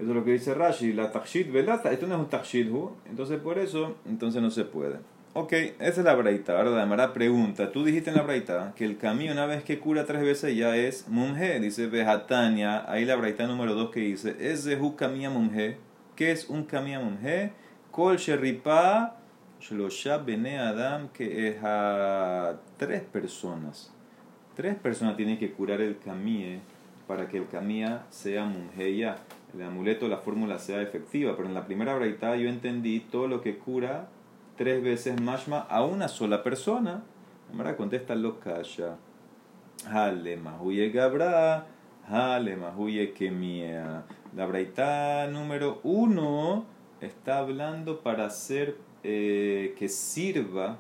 Eso 0.01 0.09
es 0.11 0.17
lo 0.17 0.23
que 0.23 0.33
dice 0.33 0.53
Rashi, 0.53 0.93
la 0.93 1.11
takshid 1.11 1.51
velata, 1.51 1.93
esto 1.93 2.07
no 2.07 2.17
es 2.17 2.21
un 2.21 2.29
takshid 2.29 2.69
entonces 3.09 3.39
por 3.41 3.59
eso, 3.59 3.97
entonces 4.05 4.43
no 4.43 4.51
se 4.51 4.65
puede. 4.65 4.99
Ok, 5.33 5.53
esa 5.53 5.77
es 5.79 5.99
la 5.99 6.17
braita. 6.17 6.59
Ahora 6.59 6.71
la 6.71 6.87
Mara 6.87 7.13
pregunta, 7.13 7.71
tú 7.71 7.85
dijiste 7.85 8.11
en 8.11 8.17
la 8.17 8.23
braita 8.23 8.73
que 8.75 8.85
el 8.85 8.99
camino 8.99 9.31
una 9.31 9.47
vez 9.47 9.63
que 9.63 9.79
cura 9.79 10.05
tres 10.05 10.23
veces 10.23 10.57
ya 10.57 10.75
es 10.75 11.07
munje, 11.07 11.61
dice 11.61 11.87
Bejatania, 11.87 12.91
ahí 12.91 13.05
la 13.05 13.15
braita 13.15 13.47
número 13.47 13.75
dos 13.75 13.91
que 13.93 14.01
dice, 14.01 14.35
es 14.41 14.65
de 14.65 14.77
camia 14.97 15.31
munje, 15.31 15.77
¿qué 16.17 16.33
es 16.33 16.49
un 16.49 16.65
camia 16.65 16.99
munje? 16.99 17.53
Kol 17.93 18.17
sheripa 18.17 19.19
shlosha 19.61 20.19
bene 20.19 20.59
adam, 20.59 21.11
que 21.11 21.49
es 21.49 21.59
a 21.63 22.57
tres 22.77 23.03
personas 23.03 23.95
Tres 24.57 24.75
personas 24.75 25.17
tienen 25.17 25.39
que 25.39 25.53
curar 25.53 25.81
el 25.81 25.97
camie 25.99 26.59
para 27.07 27.29
que 27.29 27.39
el 27.39 27.47
camía 27.47 28.05
sea 28.11 28.47
munjeya, 28.47 29.15
el 29.55 29.63
amuleto, 29.63 30.09
la 30.09 30.19
fórmula 30.19 30.59
sea 30.59 30.83
efectiva. 30.83 31.37
Pero 31.37 31.49
en 31.49 31.55
la 31.55 31.67
primera 31.67 31.95
braita 31.95 32.35
yo 32.35 32.49
entendí 32.49 32.99
todo 32.99 33.29
lo 33.29 33.43
que 33.43 33.59
cura 33.59 34.09
tres 34.61 34.83
veces 34.83 35.19
mashma 35.19 35.61
a 35.61 35.83
una 35.87 36.07
sola 36.07 36.43
persona. 36.43 37.03
Ahora 37.57 37.79
contesta 37.79 38.15
lo 38.15 38.41
kasha. 38.41 38.99
Hale 39.91 40.37
mahuye 40.37 40.91
gabra, 40.91 41.67
hale 42.07 42.57
mahuye 42.57 43.15
kemia. 43.15 44.05
La 44.37 44.45
braita 44.45 45.27
número 45.29 45.81
uno 45.83 46.67
está 47.01 47.39
hablando 47.39 48.03
para 48.03 48.27
hacer 48.27 48.77
eh, 49.03 49.75
que 49.79 49.89
sirva, 49.89 50.77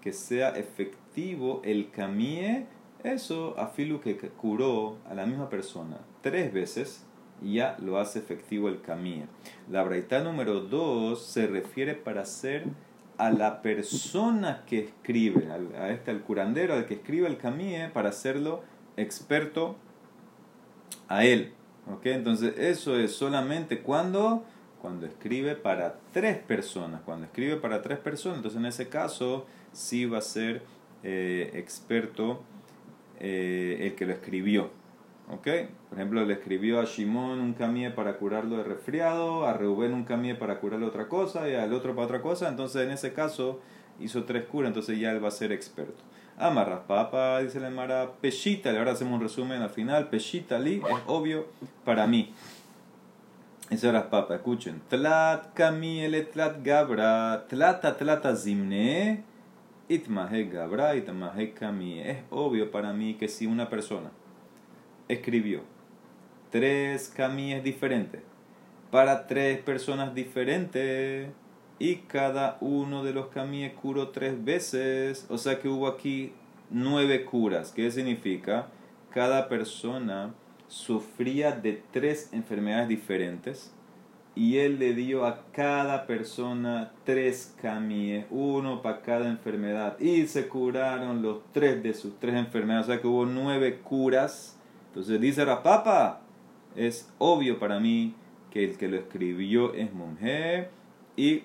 que 0.00 0.12
sea 0.12 0.50
efectivo 0.50 1.62
el 1.64 1.90
camie 1.90 2.68
eso, 3.02 3.58
Afilu 3.58 4.00
que 4.00 4.16
curó 4.16 4.98
a 5.10 5.14
la 5.14 5.26
misma 5.26 5.48
persona 5.48 5.98
tres 6.20 6.52
veces, 6.52 7.04
ya 7.42 7.76
lo 7.80 7.98
hace 7.98 8.20
efectivo 8.20 8.68
el 8.68 8.82
camino. 8.82 9.26
La 9.68 9.82
braita 9.82 10.22
número 10.22 10.60
dos 10.60 11.26
se 11.26 11.48
refiere 11.48 11.94
para 11.96 12.20
hacer 12.20 12.68
a 13.20 13.30
la 13.30 13.60
persona 13.60 14.64
que 14.66 14.78
escribe, 14.78 15.46
a 15.78 15.90
este, 15.90 16.10
al 16.10 16.22
curandero, 16.22 16.72
al 16.72 16.86
que 16.86 16.94
escribe 16.94 17.28
el 17.28 17.36
camino, 17.36 17.92
para 17.92 18.08
hacerlo 18.08 18.62
experto 18.96 19.76
a 21.06 21.26
él. 21.26 21.52
¿Ok? 21.92 22.06
Entonces, 22.06 22.54
eso 22.56 22.96
es 22.98 23.12
solamente 23.12 23.80
cuando, 23.80 24.42
cuando 24.80 25.04
escribe 25.04 25.54
para 25.54 25.98
tres 26.12 26.38
personas. 26.38 27.02
Cuando 27.02 27.26
escribe 27.26 27.56
para 27.56 27.82
tres 27.82 27.98
personas, 27.98 28.38
entonces 28.38 28.58
en 28.58 28.64
ese 28.64 28.88
caso 28.88 29.44
sí 29.72 30.06
va 30.06 30.16
a 30.16 30.22
ser 30.22 30.62
eh, 31.02 31.50
experto 31.54 32.42
eh, 33.18 33.80
el 33.82 33.96
que 33.96 34.06
lo 34.06 34.14
escribió. 34.14 34.70
¿Ok? 35.32 35.46
Por 35.88 35.98
ejemplo, 35.98 36.24
le 36.24 36.34
escribió 36.34 36.80
a 36.80 36.84
Shimon 36.84 37.40
un 37.40 37.52
camie 37.52 37.90
para 37.90 38.16
curarlo 38.16 38.56
de 38.56 38.64
resfriado, 38.64 39.46
a 39.46 39.52
Reuben 39.52 39.94
un 39.94 40.04
camie 40.04 40.34
para 40.34 40.58
curarle 40.58 40.86
otra 40.86 41.08
cosa 41.08 41.48
y 41.48 41.54
al 41.54 41.72
otro 41.72 41.94
para 41.94 42.06
otra 42.06 42.22
cosa. 42.22 42.48
Entonces, 42.48 42.82
en 42.82 42.90
ese 42.90 43.12
caso, 43.12 43.60
hizo 44.00 44.24
tres 44.24 44.44
curas, 44.46 44.68
entonces 44.68 44.98
ya 44.98 45.12
él 45.12 45.22
va 45.22 45.28
a 45.28 45.32
ser 45.32 45.52
experto. 45.52 46.02
Amarras 46.36 46.80
papa, 46.80 47.40
dice 47.40 47.60
la 47.60 47.70
Mara, 47.70 48.12
peshita, 48.20 48.70
ahora 48.70 48.92
hacemos 48.92 49.14
un 49.14 49.20
resumen 49.20 49.62
al 49.62 49.70
final, 49.70 50.08
peshita 50.08 50.58
li, 50.58 50.76
es 50.76 50.98
obvio 51.06 51.46
para 51.84 52.06
mí. 52.06 52.32
Eso 53.68 53.88
era 53.88 54.10
papa, 54.10 54.34
escuchen. 54.34 54.80
Tlat 54.88 55.52
kamiele 55.54 56.22
tlat 56.22 56.64
gabra, 56.64 57.44
tlata 57.46 57.96
tlata 57.96 58.34
zimne, 58.34 59.22
itmahe 59.88 60.44
gabra, 60.44 60.96
itmahe 60.96 61.52
kami. 61.52 62.00
Es 62.00 62.18
obvio 62.30 62.70
para 62.70 62.92
mí 62.92 63.14
que 63.14 63.28
si 63.28 63.46
una 63.46 63.68
persona 63.68 64.10
escribió 65.12 65.62
tres 66.50 67.12
camíes 67.14 67.62
diferentes 67.62 68.22
para 68.90 69.26
tres 69.26 69.60
personas 69.60 70.14
diferentes 70.14 71.28
y 71.78 71.96
cada 71.96 72.58
uno 72.60 73.04
de 73.04 73.12
los 73.12 73.28
camíes 73.28 73.72
curó 73.72 74.08
tres 74.08 74.44
veces, 74.44 75.26
o 75.30 75.38
sea 75.38 75.60
que 75.60 75.68
hubo 75.68 75.86
aquí 75.86 76.32
nueve 76.70 77.24
curas. 77.24 77.72
¿Qué 77.72 77.90
significa? 77.90 78.66
Cada 79.10 79.48
persona 79.48 80.34
sufría 80.68 81.52
de 81.52 81.82
tres 81.90 82.30
enfermedades 82.32 82.88
diferentes 82.88 83.72
y 84.34 84.58
él 84.58 84.78
le 84.78 84.94
dio 84.94 85.24
a 85.24 85.44
cada 85.52 86.06
persona 86.06 86.92
tres 87.04 87.54
camíes, 87.60 88.26
uno 88.30 88.82
para 88.82 89.00
cada 89.00 89.28
enfermedad 89.28 89.98
y 89.98 90.26
se 90.26 90.48
curaron 90.48 91.22
los 91.22 91.38
tres 91.52 91.82
de 91.82 91.94
sus 91.94 92.18
tres 92.18 92.34
enfermedades, 92.34 92.86
o 92.86 92.92
sea 92.92 93.00
que 93.00 93.06
hubo 93.06 93.24
nueve 93.26 93.78
curas 93.78 94.59
entonces 94.90 95.20
dice 95.20 95.44
Rapapa, 95.44 96.20
es 96.74 97.12
obvio 97.18 97.60
para 97.60 97.78
mí 97.78 98.16
que 98.50 98.64
el 98.64 98.76
que 98.76 98.88
lo 98.88 98.96
escribió 98.96 99.72
es 99.72 99.92
mujer 99.92 100.70
y 101.16 101.44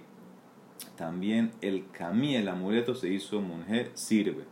también 0.98 1.52
el 1.62 1.86
camí, 1.92 2.36
el 2.36 2.48
amuleto 2.48 2.96
se 2.96 3.10
hizo 3.10 3.42
mujer, 3.42 3.92
sirve. 3.94 4.46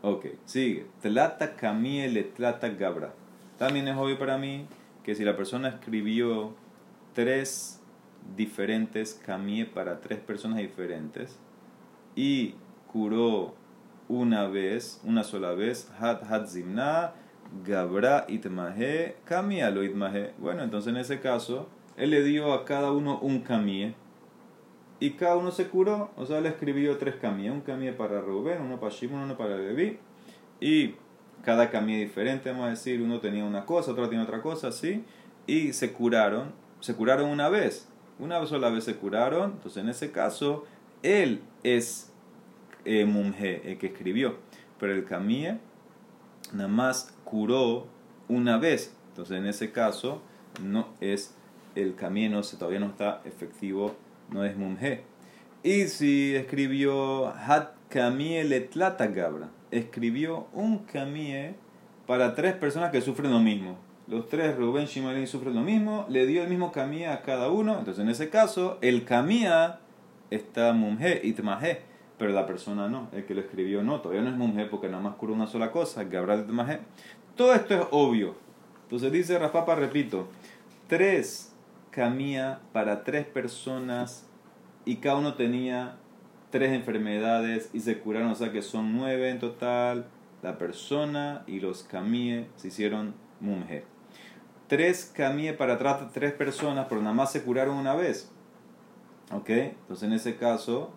Ok, 0.00 0.26
sigue. 0.46 0.86
Tlata 1.02 1.56
camí 1.56 2.06
le 2.08 2.22
tlata 2.22 2.68
gabra. 2.70 3.12
También 3.58 3.86
es 3.88 3.96
obvio 3.96 4.18
para 4.18 4.38
mí 4.38 4.66
que 5.02 5.14
si 5.14 5.24
la 5.24 5.36
persona 5.36 5.68
escribió 5.68 6.54
tres 7.12 7.82
diferentes 8.34 9.14
camí 9.14 9.64
para 9.64 10.00
tres 10.00 10.20
personas 10.20 10.58
diferentes 10.58 11.38
y 12.14 12.54
curó 12.90 13.54
una 14.08 14.48
vez, 14.48 15.00
una 15.04 15.22
sola 15.22 15.52
vez, 15.52 15.90
hat 16.00 16.22
hat 16.30 16.46
zimna, 16.48 17.12
Gabra 17.64 18.26
itmahe, 18.28 19.16
kamia 19.24 19.70
lo 19.70 19.82
itmahe. 19.82 20.32
Bueno, 20.38 20.62
entonces 20.62 20.92
en 20.92 20.98
ese 20.98 21.20
caso, 21.20 21.68
él 21.96 22.10
le 22.10 22.22
dio 22.22 22.52
a 22.52 22.64
cada 22.64 22.92
uno 22.92 23.18
un 23.20 23.40
camie. 23.40 23.94
Y 25.00 25.10
cada 25.12 25.36
uno 25.36 25.50
se 25.50 25.68
curó, 25.68 26.10
o 26.16 26.26
sea, 26.26 26.40
le 26.40 26.48
escribió 26.48 26.98
tres 26.98 27.16
camie. 27.16 27.50
Un 27.50 27.60
camie 27.60 27.92
para 27.92 28.20
Rubén, 28.20 28.60
uno 28.60 28.80
para 28.80 28.92
Shimon, 28.92 29.22
uno 29.22 29.36
para 29.36 29.56
Levi. 29.56 29.98
Y 30.60 30.94
cada 31.44 31.70
camie 31.70 31.98
diferente, 31.98 32.50
vamos 32.50 32.66
a 32.66 32.70
decir, 32.70 33.00
uno 33.00 33.20
tenía 33.20 33.44
una 33.44 33.64
cosa, 33.64 33.92
otro 33.92 34.08
tenía 34.08 34.24
otra 34.24 34.42
cosa, 34.42 34.68
así. 34.68 35.04
Y 35.46 35.72
se 35.72 35.92
curaron, 35.92 36.52
se 36.80 36.94
curaron 36.94 37.30
una 37.30 37.48
vez. 37.48 37.88
Una 38.18 38.44
sola 38.46 38.68
vez 38.70 38.84
se 38.84 38.96
curaron, 38.96 39.52
entonces 39.52 39.82
en 39.82 39.88
ese 39.88 40.10
caso, 40.10 40.66
él 41.02 41.40
es 41.62 42.12
eh, 42.84 43.04
Mumje, 43.04 43.70
el 43.70 43.78
que 43.78 43.86
escribió. 43.86 44.36
Pero 44.80 44.92
el 44.92 45.04
camie 45.04 45.58
nada 46.52 46.68
más 46.68 47.14
curó 47.24 47.86
una 48.28 48.58
vez. 48.58 48.94
Entonces, 49.10 49.38
en 49.38 49.46
ese 49.46 49.72
caso, 49.72 50.22
no 50.62 50.88
es 51.00 51.34
el 51.74 51.94
camino, 51.94 52.40
todavía 52.42 52.80
no 52.80 52.86
está 52.86 53.20
efectivo, 53.24 53.94
no 54.30 54.44
es 54.44 54.56
mumje. 54.56 55.04
Y 55.62 55.84
si 55.88 56.34
escribió 56.34 57.28
Hat 57.28 57.70
Kamie 57.88 58.44
Gabra, 59.14 59.48
escribió 59.70 60.46
un 60.52 60.78
camie 60.78 61.54
para 62.06 62.34
tres 62.34 62.54
personas 62.54 62.90
que 62.90 63.00
sufren 63.00 63.30
lo 63.32 63.40
mismo. 63.40 63.76
Los 64.06 64.28
tres, 64.28 64.56
Rubén, 64.56 64.86
Shimalín, 64.86 65.26
sufren 65.26 65.54
lo 65.54 65.60
mismo, 65.60 66.06
le 66.08 66.26
dio 66.26 66.42
el 66.42 66.48
mismo 66.48 66.72
camie 66.72 67.08
a 67.08 67.22
cada 67.22 67.50
uno. 67.50 67.78
Entonces, 67.78 68.02
en 68.02 68.08
ese 68.08 68.30
caso, 68.30 68.78
el 68.80 69.04
camia 69.04 69.80
está 70.30 70.72
mumje, 70.72 71.20
itmaje 71.24 71.87
pero 72.18 72.32
la 72.32 72.46
persona 72.46 72.88
no, 72.88 73.08
el 73.12 73.24
que 73.24 73.34
lo 73.34 73.40
escribió 73.40 73.82
no, 73.82 74.00
todavía 74.00 74.22
no 74.22 74.30
es 74.30 74.36
mujer 74.36 74.68
porque 74.68 74.88
nada 74.88 75.02
más 75.02 75.14
cura 75.14 75.32
una 75.32 75.46
sola 75.46 75.70
cosa, 75.70 76.04
Gabriel 76.04 76.46
de 76.46 76.80
Todo 77.36 77.54
esto 77.54 77.74
es 77.74 77.86
obvio. 77.92 78.34
Entonces 78.82 79.12
dice 79.12 79.38
Rafapa, 79.38 79.76
repito, 79.76 80.28
tres 80.88 81.54
camía 81.90 82.60
para 82.72 83.04
tres 83.04 83.26
personas 83.26 84.26
y 84.84 84.96
cada 84.96 85.16
uno 85.16 85.34
tenía 85.34 85.96
tres 86.50 86.72
enfermedades 86.72 87.70
y 87.72 87.80
se 87.80 87.98
curaron, 87.98 88.30
o 88.30 88.34
sea 88.34 88.50
que 88.50 88.62
son 88.62 88.96
nueve 88.96 89.30
en 89.30 89.38
total. 89.38 90.06
La 90.42 90.58
persona 90.58 91.42
y 91.46 91.60
los 91.60 91.82
camíe 91.82 92.48
se 92.56 92.68
hicieron 92.68 93.14
mujer. 93.40 93.84
Tres 94.66 95.12
camíe 95.14 95.52
para 95.52 95.78
tres 96.12 96.32
personas, 96.32 96.86
pero 96.88 97.00
nada 97.00 97.14
más 97.14 97.32
se 97.32 97.42
curaron 97.42 97.76
una 97.76 97.94
vez. 97.94 98.30
¿Ok? 99.32 99.50
Entonces 99.50 100.04
en 100.04 100.12
ese 100.12 100.36
caso 100.36 100.92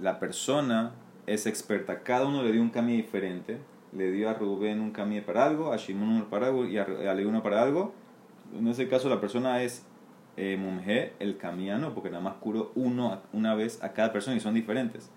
la 0.00 0.18
persona 0.18 0.92
es 1.26 1.46
experta. 1.46 2.02
Cada 2.02 2.26
uno 2.26 2.42
le 2.42 2.52
dio 2.52 2.62
un 2.62 2.70
camino 2.70 2.96
diferente. 2.96 3.58
Le 3.92 4.10
dio 4.10 4.28
a 4.28 4.34
Rubén 4.34 4.80
un 4.80 4.90
camino 4.90 5.24
para 5.24 5.44
algo, 5.44 5.72
a 5.72 5.76
Shimon 5.76 6.08
uno 6.08 6.28
para 6.28 6.48
algo 6.48 6.66
y 6.66 6.78
a 6.78 6.86
uno 7.26 7.42
para 7.42 7.62
algo. 7.62 7.94
En 8.56 8.66
ese 8.68 8.88
caso 8.88 9.08
la 9.08 9.20
persona 9.20 9.62
es 9.62 9.86
eh, 10.36 11.12
el 11.18 11.36
camiano, 11.38 11.94
porque 11.94 12.10
nada 12.10 12.22
más 12.22 12.34
curó 12.34 12.70
uno 12.74 13.20
una 13.32 13.54
vez 13.54 13.82
a 13.82 13.92
cada 13.92 14.12
persona 14.12 14.36
y 14.36 14.40
son 14.40 14.54
diferentes. 14.54 15.10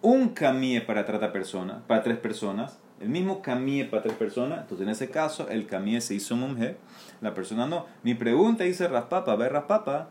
Un 0.00 0.30
camino 0.30 0.84
para 0.86 1.06
trata 1.06 1.32
persona, 1.32 1.82
para 1.86 2.02
tres 2.02 2.18
personas, 2.18 2.78
el 3.00 3.08
mismo 3.08 3.40
camino 3.40 3.88
para 3.90 4.02
tres 4.02 4.16
personas, 4.16 4.60
entonces 4.62 4.86
en 4.86 4.90
ese 4.90 5.10
caso 5.10 5.48
el 5.48 5.66
camino 5.66 6.00
se 6.00 6.14
hizo 6.14 6.36
mujer, 6.36 6.78
la 7.20 7.34
persona 7.34 7.66
no. 7.66 7.86
Mi 8.02 8.14
pregunta 8.14 8.64
dice 8.64 8.88
Raspapa, 8.88 9.34
ve 9.36 9.48
Raspapa, 9.48 10.08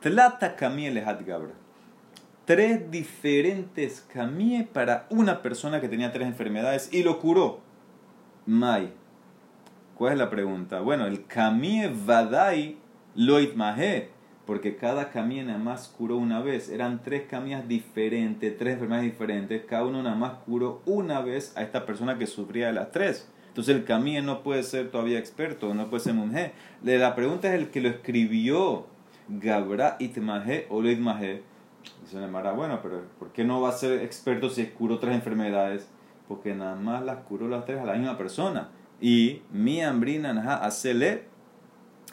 tlata 0.00 0.54
camie 0.56 0.92
lehat 0.92 1.24
gabra 1.26 1.61
tres 2.44 2.90
diferentes 2.90 4.06
camie 4.12 4.64
para 4.64 5.06
una 5.10 5.42
persona 5.42 5.80
que 5.80 5.88
tenía 5.88 6.12
tres 6.12 6.26
enfermedades 6.26 6.92
y 6.92 7.02
lo 7.02 7.20
curó. 7.20 7.60
Mai. 8.46 8.92
¿Cuál 9.94 10.14
es 10.14 10.18
la 10.18 10.30
pregunta? 10.30 10.80
Bueno, 10.80 11.06
el 11.06 11.26
camie 11.26 11.92
vadai 11.94 12.76
loit 13.14 13.54
mahe, 13.54 14.08
porque 14.46 14.76
cada 14.76 15.10
camie 15.10 15.44
nada 15.44 15.58
más 15.58 15.86
curó 15.88 16.16
una 16.16 16.40
vez. 16.40 16.68
Eran 16.68 17.02
tres 17.02 17.22
camías 17.28 17.68
diferentes, 17.68 18.58
tres 18.58 18.74
enfermedades 18.74 19.12
diferentes. 19.12 19.64
Cada 19.64 19.84
uno 19.84 20.02
nada 20.02 20.16
más 20.16 20.32
curó 20.44 20.82
una 20.86 21.20
vez 21.20 21.56
a 21.56 21.62
esta 21.62 21.86
persona 21.86 22.18
que 22.18 22.26
sufría 22.26 22.66
de 22.68 22.72
las 22.72 22.90
tres. 22.90 23.30
Entonces 23.48 23.76
el 23.76 23.84
camie 23.84 24.22
no 24.22 24.42
puede 24.42 24.62
ser 24.62 24.90
todavía 24.90 25.18
experto, 25.18 25.74
no 25.74 25.88
puede 25.90 26.02
ser 26.02 26.14
monje. 26.14 26.52
La 26.82 27.14
pregunta 27.14 27.48
es 27.54 27.60
el 27.60 27.68
que 27.68 27.80
lo 27.80 27.90
escribió. 27.90 28.86
Gabra 29.28 29.96
itmahe 30.00 30.66
o 30.68 30.80
loit 30.82 30.98
mahe 30.98 31.42
Dice 32.02 32.26
Mara, 32.26 32.52
bueno, 32.52 32.80
pero 32.82 33.02
¿por 33.18 33.32
qué 33.32 33.44
no 33.44 33.60
va 33.60 33.70
a 33.70 33.72
ser 33.72 34.02
experto 34.02 34.50
si 34.50 34.66
curó 34.66 34.98
tres 34.98 35.14
enfermedades? 35.14 35.88
Porque 36.28 36.54
nada 36.54 36.76
más 36.76 37.02
las 37.02 37.18
curó 37.24 37.48
las 37.48 37.64
tres 37.64 37.80
a 37.80 37.84
la 37.84 37.94
misma 37.94 38.18
persona. 38.18 38.68
Y 39.00 39.42
mi 39.50 39.82
hambrina 39.82 40.32
naja 40.32 40.56
hacele, 40.64 41.24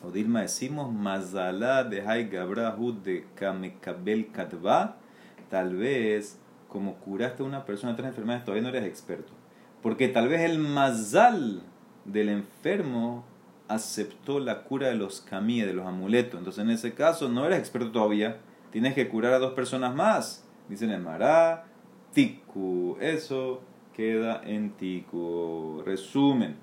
o 0.04 0.12
Dilma 0.12 0.42
decimos, 0.42 0.92
mazalá 0.92 1.84
de 1.84 2.02
hay 2.02 2.26
de 2.26 3.26
kamekabel 3.36 4.32
katva, 4.32 4.98
tal 5.50 5.76
vez 5.76 6.40
como 6.68 6.96
curaste 6.96 7.44
a 7.44 7.46
una 7.46 7.66
persona 7.66 7.94
de 7.94 7.98
tres 7.98 8.10
enfermedades 8.10 8.46
todavía 8.46 8.64
no 8.64 8.70
eres 8.70 8.86
experto. 8.86 9.34
Porque 9.82 10.08
tal 10.08 10.28
vez 10.28 10.42
el 10.42 10.60
mazal 10.60 11.62
del 12.06 12.30
enfermo 12.30 13.24
aceptó 13.68 14.40
la 14.40 14.64
cura 14.64 14.88
de 14.88 14.96
los 14.96 15.22
camíes, 15.22 15.68
de 15.68 15.74
los 15.74 15.86
amuletos. 15.86 16.40
Entonces 16.40 16.64
en 16.64 16.72
ese 16.72 16.94
caso 16.94 17.30
no 17.30 17.46
eres 17.46 17.60
experto 17.60 17.92
todavía 17.92 18.38
tienes 18.72 18.94
que 18.94 19.08
curar 19.10 19.34
a 19.34 19.40
dos 19.40 19.54
personas 19.54 19.96
más. 19.96 20.46
Dicen 20.68 20.92
el 20.92 21.02
Mará, 21.02 21.66
Tiku. 22.14 22.98
Eso 23.00 23.62
queda 23.94 24.42
en 24.44 24.72
Tiku. 24.72 25.84
Resumen. 25.86 26.56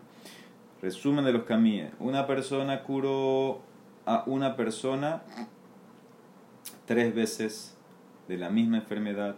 Resumen 0.82 1.24
de 1.24 1.32
los 1.32 1.44
camíes. 1.44 1.90
Una 1.98 2.26
persona 2.26 2.82
curó 2.82 3.60
a 4.04 4.22
una 4.26 4.56
persona 4.56 5.22
tres 6.84 7.14
veces 7.14 7.76
de 8.28 8.36
la 8.36 8.50
misma 8.50 8.78
enfermedad 8.78 9.36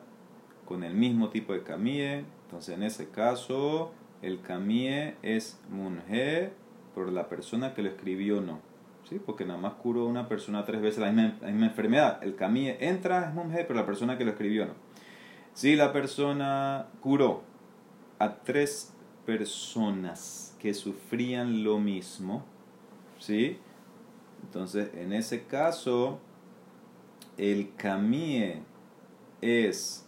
con 0.64 0.84
el 0.84 0.94
mismo 0.94 1.30
tipo 1.30 1.52
de 1.52 1.62
camie. 1.62 2.24
Entonces, 2.44 2.74
en 2.74 2.82
ese 2.82 3.08
caso, 3.08 3.92
el 4.22 4.40
camie 4.42 5.16
es 5.22 5.58
munje 5.70 6.52
por 6.94 7.10
la 7.10 7.28
persona 7.28 7.74
que 7.74 7.82
lo 7.82 7.88
escribió 7.88 8.40
no. 8.40 8.67
¿Sí? 9.08 9.20
porque 9.24 9.44
nada 9.44 9.58
más 9.58 9.74
curó 9.74 10.06
una 10.06 10.28
persona 10.28 10.64
tres 10.64 10.80
veces 10.80 11.00
la 11.00 11.10
misma, 11.10 11.36
la 11.40 11.48
misma 11.48 11.66
enfermedad. 11.66 12.22
El 12.22 12.34
camille 12.34 12.76
entra, 12.80 13.28
es 13.28 13.34
mumhe, 13.34 13.64
pero 13.64 13.74
la 13.74 13.86
persona 13.86 14.18
que 14.18 14.24
lo 14.24 14.32
escribió 14.32 14.66
no. 14.66 14.72
Si 15.54 15.74
la 15.74 15.92
persona 15.92 16.86
curó 17.00 17.42
a 18.18 18.36
tres 18.36 18.94
personas 19.26 20.56
que 20.58 20.74
sufrían 20.74 21.64
lo 21.64 21.78
mismo, 21.78 22.44
¿sí? 23.18 23.58
Entonces, 24.42 24.90
en 24.94 25.12
ese 25.12 25.44
caso, 25.44 26.20
el 27.36 27.74
camille 27.76 28.62
es 29.40 30.06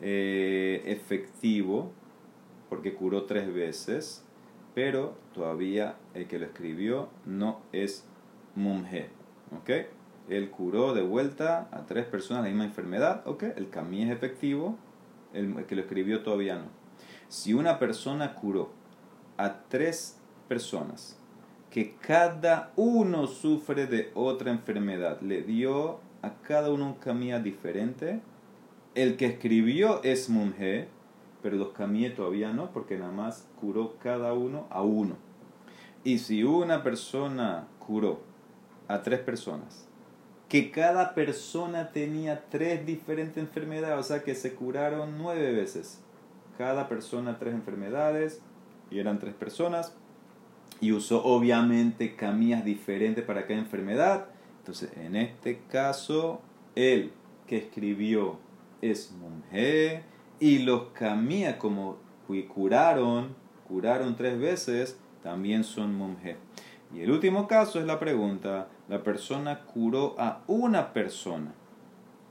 eh, 0.00 0.82
efectivo 0.86 1.92
porque 2.68 2.94
curó 2.94 3.24
tres 3.24 3.52
veces, 3.52 4.24
pero 4.74 5.16
todavía 5.34 5.96
el 6.14 6.26
que 6.26 6.38
lo 6.38 6.46
escribió 6.46 7.08
no 7.26 7.60
es 7.72 8.06
mumje. 8.54 9.10
¿Ok? 9.56 9.70
Él 10.28 10.50
curó 10.50 10.94
de 10.94 11.02
vuelta 11.02 11.68
a 11.72 11.86
tres 11.86 12.06
personas 12.06 12.44
la 12.44 12.48
misma 12.48 12.64
enfermedad. 12.64 13.26
¿Ok? 13.26 13.44
El 13.56 13.70
camino 13.70 14.10
es 14.10 14.16
efectivo, 14.16 14.76
el 15.32 15.64
que 15.66 15.74
lo 15.74 15.82
escribió 15.82 16.22
todavía 16.22 16.56
no. 16.56 16.66
Si 17.28 17.54
una 17.54 17.78
persona 17.78 18.34
curó 18.34 18.70
a 19.36 19.62
tres 19.68 20.18
personas 20.48 21.16
que 21.70 21.94
cada 22.00 22.72
uno 22.76 23.26
sufre 23.26 23.86
de 23.86 24.10
otra 24.14 24.50
enfermedad, 24.50 25.20
le 25.20 25.42
dio 25.42 26.00
a 26.22 26.34
cada 26.42 26.70
uno 26.70 26.86
un 26.86 26.94
camino 26.94 27.38
diferente, 27.40 28.20
el 28.94 29.16
que 29.16 29.26
escribió 29.26 30.02
es 30.02 30.28
mumje, 30.28 30.88
pero 31.42 31.56
los 31.56 31.68
camille 31.68 32.10
todavía 32.10 32.52
no, 32.52 32.72
porque 32.72 32.98
nada 32.98 33.12
más 33.12 33.48
curó 33.58 33.96
cada 34.02 34.34
uno 34.34 34.66
a 34.70 34.82
uno. 34.82 35.16
Y 36.02 36.18
si 36.18 36.42
una 36.42 36.82
persona 36.82 37.68
curó 37.78 38.20
a 38.90 39.02
tres 39.02 39.20
personas, 39.20 39.86
que 40.48 40.72
cada 40.72 41.14
persona 41.14 41.92
tenía 41.92 42.44
tres 42.50 42.84
diferentes 42.84 43.36
enfermedades, 43.36 43.98
o 43.98 44.02
sea 44.02 44.24
que 44.24 44.34
se 44.34 44.54
curaron 44.54 45.16
nueve 45.16 45.52
veces. 45.52 46.00
Cada 46.58 46.88
persona 46.88 47.38
tres 47.38 47.54
enfermedades, 47.54 48.42
y 48.90 48.98
eran 48.98 49.20
tres 49.20 49.34
personas, 49.34 49.94
y 50.80 50.90
usó 50.90 51.22
obviamente 51.24 52.16
camillas 52.16 52.64
diferentes 52.64 53.24
para 53.24 53.46
cada 53.46 53.60
enfermedad. 53.60 54.26
Entonces, 54.58 54.90
en 54.96 55.14
este 55.14 55.60
caso, 55.70 56.40
él 56.74 57.12
que 57.46 57.58
escribió 57.58 58.38
es 58.82 59.12
monje 59.12 60.02
y 60.40 60.58
los 60.60 60.88
camillas 60.94 61.56
como 61.56 61.98
curaron, 62.52 63.36
curaron 63.68 64.16
tres 64.16 64.36
veces, 64.38 64.98
también 65.22 65.62
son 65.62 65.94
monje. 65.94 66.36
Y 66.92 67.02
el 67.02 67.10
último 67.12 67.46
caso 67.46 67.78
es 67.78 67.86
la 67.86 68.00
pregunta, 68.00 68.68
la 68.90 69.04
persona 69.04 69.60
curó 69.60 70.16
a 70.18 70.42
una 70.48 70.92
persona 70.92 71.54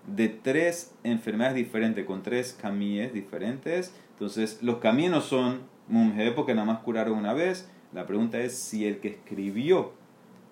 de 0.06 0.28
tres 0.28 0.94
enfermedades 1.04 1.56
diferentes, 1.56 2.06
con 2.06 2.22
tres 2.22 2.56
camillas 2.60 3.14
diferentes, 3.14 3.96
entonces 4.12 4.60
los 4.62 4.80
camillas 4.80 5.12
no 5.12 5.22
son 5.22 5.62
monje 5.88 6.32
porque 6.32 6.54
nada 6.54 6.68
más 6.68 6.80
curaron 6.80 7.18
una 7.18 7.34
vez, 7.34 7.70
la 7.94 8.06
pregunta 8.06 8.40
es 8.40 8.56
si 8.56 8.86
el 8.86 9.00
que 9.00 9.08
escribió 9.08 9.94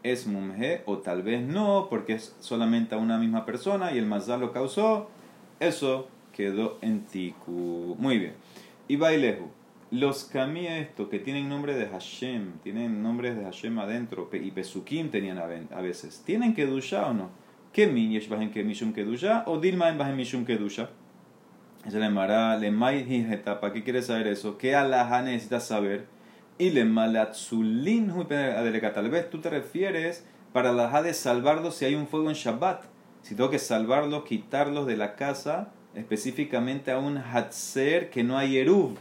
es 0.02 0.28
mumje 0.28 0.82
o 0.86 1.00
tal 1.00 1.24
vez 1.24 1.42
no, 1.42 1.88
porque 1.90 2.14
es 2.14 2.36
solamente 2.40 2.96
a 2.96 3.00
una 3.00 3.18
misma 3.18 3.46
persona 3.46 3.92
y 3.92 3.98
el 3.98 4.06
mazal 4.06 4.40
lo 4.40 4.54
causó. 4.54 5.10
Eso 5.60 6.08
quedó 6.32 6.78
en 6.82 7.02
tiku. 7.02 7.96
Muy 8.00 8.18
bien. 8.18 8.34
Y 8.88 8.96
bailehu. 8.96 9.50
Los 9.90 10.26
kami 10.26 10.68
esto 10.68 11.10
que 11.10 11.20
tienen 11.20 11.48
nombre 11.48 11.74
de 11.74 11.86
Hashem, 11.86 12.60
tienen 12.62 13.02
nombres 13.02 13.38
de 13.38 13.46
Hashem 13.46 13.80
adentro, 13.80 14.30
y 14.34 14.52
Pesukim 14.52 15.10
tenían 15.10 15.38
a 15.38 15.82
veces, 15.82 16.24
¿tienen 16.26 16.54
kedusha 16.54 17.08
o 17.08 17.14
no? 17.14 17.30
¿Qué 17.72 17.88
min 17.88 18.12
yesh 18.12 18.28
bajen 18.28 18.52
que 18.52 18.64
mishum 18.64 18.92
kedusha 18.92 19.44
o 19.46 19.60
dilma 19.60 19.88
en 19.88 19.98
bajen 19.98 20.18
mishum 20.18 20.46
kedusha? 20.46 20.90
Esa 21.86 22.00
le 22.00 22.10
mara 22.10 22.58
le 22.58 22.72
¿Para 22.72 23.72
qué 23.72 23.84
quiere 23.84 24.02
saber 24.02 24.28
eso? 24.28 24.58
¿Qué 24.58 24.76
alaha 24.76 25.22
necesitas 25.22 25.68
saber? 25.68 26.06
Y 26.58 26.72
le 26.72 26.84
malatzulin 26.84 28.12
Tal 28.28 29.10
vez 29.10 29.30
tú 29.30 29.40
te 29.40 29.50
refieres 29.50 30.26
para 30.52 30.74
la 30.74 31.02
de 31.02 31.14
salvarlos 31.14 31.76
si 31.76 31.86
hay 31.86 31.96
un 31.96 32.08
fuego 32.08 32.30
en 32.30 32.36
Shabbat. 32.36 32.84
Si 33.22 33.36
tengo 33.36 33.50
que 33.50 33.60
salvarlos, 33.60 34.24
quitarlos 34.24 34.86
de 34.86 34.98
la 34.98 35.16
casa 35.16 35.72
específicamente 35.96 36.92
a 36.92 37.00
un 37.00 37.18
Hatzer 37.18 38.10
que 38.10 38.24
no 38.24 38.38
hay 38.38 38.58
Eruv, 38.58 38.98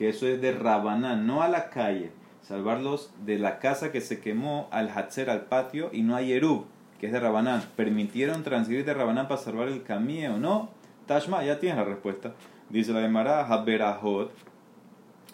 que 0.00 0.08
eso 0.08 0.26
es 0.26 0.40
de 0.40 0.52
Rabanán, 0.52 1.26
no 1.26 1.42
a 1.42 1.48
la 1.48 1.68
calle. 1.68 2.10
Salvarlos 2.40 3.12
de 3.26 3.38
la 3.38 3.58
casa 3.58 3.92
que 3.92 4.00
se 4.00 4.18
quemó 4.18 4.66
al 4.70 4.88
Hatzer, 4.88 5.28
al 5.28 5.42
patio, 5.42 5.90
y 5.92 6.00
no 6.00 6.16
hay 6.16 6.32
Eruv, 6.32 6.64
que 6.98 7.08
es 7.08 7.12
de 7.12 7.20
Rabanán. 7.20 7.62
¿Permitieron 7.76 8.42
transferir 8.42 8.86
de 8.86 8.94
Rabanán 8.94 9.28
para 9.28 9.42
salvar 9.42 9.68
el 9.68 9.82
camino 9.82 10.38
no? 10.38 10.70
Tashma, 11.04 11.44
ya 11.44 11.60
tienes 11.60 11.76
la 11.76 11.84
respuesta. 11.84 12.32
Dice 12.70 12.94
la 12.94 13.02
Gemara, 13.02 13.46
Haberahot, 13.46 14.32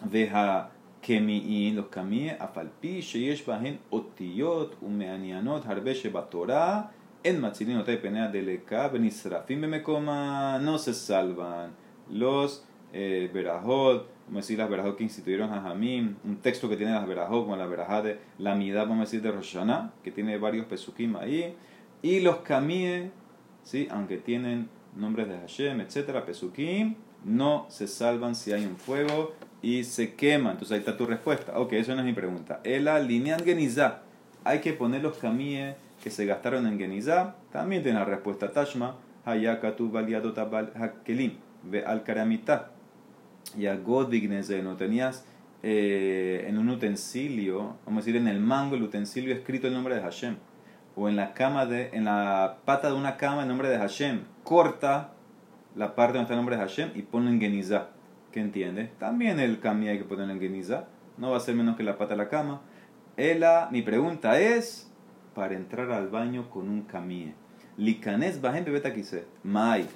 deja 0.03 0.69
kemi'in, 1.01 1.77
los 1.77 1.85
camie, 1.85 2.35
afalpi, 2.37 2.99
sheyesh 2.99 3.45
bahen 3.45 3.79
otiyot, 3.89 4.75
umeanianot, 4.81 5.65
harbe 5.65 5.95
batorah, 6.11 6.91
en 7.23 7.39
Matzilin 7.39 7.85
de 7.85 7.95
Penea 7.95 8.27
Deleka, 8.27 8.89
Benisrafim 8.89 9.61
Bemekoma, 9.61 10.59
no 10.59 10.77
se 10.77 10.93
salvan 10.93 11.71
los 12.09 12.65
eh, 12.91 13.31
Berajot, 13.33 14.16
vamos 14.27 14.37
a 14.37 14.43
decir 14.43 14.57
las 14.57 14.69
Berajot 14.69 14.97
que 14.97 15.03
instituyeron 15.03 15.53
a 15.53 15.61
Jamim, 15.61 16.15
un 16.23 16.37
texto 16.37 16.69
que 16.69 16.77
tiene 16.77 16.93
las 16.93 17.07
Berajot, 17.07 17.43
como 17.43 17.55
la 17.55 17.65
Berajá 17.65 18.01
de 18.01 18.19
la 18.37 18.55
Midá, 18.55 18.81
vamos 18.81 18.97
a 18.97 19.01
decir 19.01 19.21
de 19.21 19.31
Roshana, 19.31 19.93
que 20.03 20.11
tiene 20.11 20.37
varios 20.37 20.65
Pesukim 20.65 21.15
ahí, 21.15 21.55
y 22.01 22.19
los 22.19 22.37
Kamie, 22.37 23.11
¿sí? 23.63 23.87
aunque 23.89 24.17
tienen 24.17 24.69
nombres 24.95 25.27
de 25.27 25.37
Hashem, 25.37 25.81
etcétera, 25.81 26.25
Pesukim, 26.25 26.95
no 27.23 27.65
se 27.69 27.87
salvan 27.87 28.35
si 28.35 28.51
hay 28.51 28.65
un 28.65 28.77
fuego 28.77 29.33
y 29.61 29.83
se 29.83 30.13
queman. 30.13 30.53
Entonces 30.53 30.73
ahí 30.75 30.79
está 30.79 30.95
tu 30.95 31.05
respuesta. 31.05 31.59
Ok, 31.59 31.73
eso 31.73 31.93
no 31.93 32.01
es 32.01 32.05
mi 32.05 32.13
pregunta. 32.13 32.61
la 32.63 32.99
linean 32.99 33.43
genizá. 33.43 34.03
Hay 34.43 34.59
que 34.59 34.73
poner 34.73 35.01
los 35.01 35.17
Kamie 35.17 35.75
que 36.03 36.09
se 36.09 36.25
gastaron 36.25 36.67
en 36.67 36.77
Genizá, 36.77 37.35
también 37.51 37.83
tiene 37.83 37.99
la 37.99 38.05
respuesta 38.05 38.51
Tashma, 38.51 38.95
Hayakatu 39.25 39.91
Baliadot 39.91 40.37
Hakelim, 40.37 41.33
Ve 41.63 41.83
al 41.83 42.03
Karamita, 42.03 42.71
no 43.55 44.75
tenías 44.75 45.25
eh, 45.63 46.45
en 46.47 46.57
un 46.57 46.69
utensilio, 46.69 47.77
vamos 47.85 48.03
a 48.03 48.05
decir 48.05 48.15
en 48.15 48.27
el 48.27 48.39
mango, 48.39 48.75
el 48.75 48.83
utensilio 48.83 49.33
escrito 49.33 49.67
el 49.67 49.73
nombre 49.73 49.95
de 49.95 50.01
Hashem, 50.01 50.35
o 50.95 51.09
en 51.09 51.15
la 51.15 51.33
cama 51.33 51.65
de, 51.65 51.89
en 51.93 52.05
la 52.05 52.57
pata 52.65 52.89
de 52.89 52.95
una 52.95 53.17
cama 53.17 53.43
el 53.43 53.47
nombre 53.47 53.69
de 53.69 53.77
Hashem, 53.77 54.21
corta 54.43 55.13
la 55.75 55.95
parte 55.95 56.13
donde 56.13 56.23
está 56.23 56.33
el 56.33 56.39
nombre 56.39 56.57
de 56.57 56.61
Hashem 56.61 56.91
y 56.95 57.03
ponlo 57.03 57.29
en 57.29 57.39
Genizá. 57.39 57.89
¿Qué 58.31 58.39
entiende? 58.39 58.91
También 58.99 59.39
el 59.39 59.59
cami 59.59 59.87
hay 59.87 59.97
que 59.97 60.05
ponerlo 60.05 60.33
en 60.33 60.39
Genizá, 60.39 60.87
no 61.17 61.31
va 61.31 61.37
a 61.37 61.39
ser 61.39 61.55
menos 61.55 61.75
que 61.75 61.83
la 61.83 61.97
pata 61.97 62.15
de 62.15 62.17
la 62.17 62.29
cama. 62.29 62.61
Ela, 63.15 63.69
mi 63.71 63.81
pregunta 63.81 64.39
es, 64.39 64.91
para 65.33 65.55
entrar 65.55 65.91
al 65.91 66.07
baño 66.09 66.49
con 66.49 66.69
un 66.69 66.81
camille. 66.83 67.33
Likanes 67.77 68.41
bajen 68.41 68.65
bebeta 68.65 68.91
Mai. 69.43 69.87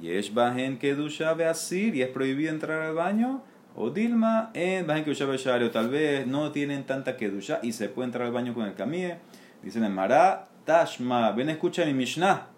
Yesh 0.00 0.32
bajen 0.32 0.78
kedusha 0.78 1.32
asir 1.50 1.94
y 1.94 2.02
es 2.02 2.08
prohibido 2.08 2.50
entrar 2.50 2.82
al 2.82 2.94
baño. 2.94 3.42
O 3.74 3.90
Dilma 3.90 4.50
en 4.54 4.86
bajen 4.86 5.04
kedusha 5.04 5.54
o 5.54 5.70
tal 5.70 5.88
vez 5.88 6.26
no 6.26 6.50
tienen 6.52 6.84
tanta 6.84 7.16
kedusha 7.16 7.60
y 7.62 7.72
se 7.72 7.88
puede 7.88 8.06
entrar 8.06 8.26
al 8.26 8.32
baño 8.32 8.54
con 8.54 8.66
el 8.66 8.74
camille. 8.74 9.18
Dicen 9.62 9.84
en 9.84 9.94
Mará, 9.94 10.48
Tashma, 10.64 11.32
ven 11.32 11.50
escucha 11.50 11.84
mi 11.84 11.94
Mishnah. 11.94 12.48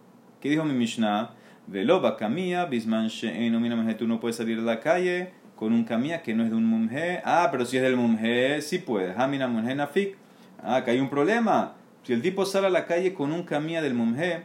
¿Qué 0.41 0.49
dijo 0.49 0.65
mi 0.65 0.75
Mishnah? 0.75 1.31
Veloba 1.67 2.17
camilla, 2.17 2.67
bisman 2.67 3.09
she'enu 3.09 3.59
mira 3.59 3.97
tú 3.97 4.07
no 4.07 4.21
puedes 4.21 4.37
salir 4.37 4.59
a 4.59 4.63
la 4.63 4.81
calle 4.81 5.33
con 5.57 5.73
un 5.73 5.85
camilla 5.85 6.23
que 6.23 6.35
no 6.35 6.45
es 6.45 6.51
de 6.51 6.57
un 6.57 6.67
mumje. 6.67 7.23
Ah, 7.25 7.49
pero 7.51 7.65
si 7.65 7.79
es 7.79 7.83
del 7.83 7.97
mumje, 7.97 8.61
sí 8.61 8.79
puedes. 8.79 9.17
Ah, 9.17 9.27
mira, 9.27 9.49
mumje 9.49 9.75
nafik. 9.75 10.17
Ah, 10.63 10.85
que 10.85 10.91
hay 10.91 11.01
un 11.01 11.09
problema. 11.09 11.75
Si 12.03 12.13
el 12.13 12.21
tipo 12.21 12.45
sale 12.45 12.67
a 12.67 12.71
la 12.71 12.87
calle 12.87 13.15
con 13.15 13.33
un 13.33 13.45
camilla 13.45 13.81
del 13.81 13.95
mumje 13.95 14.45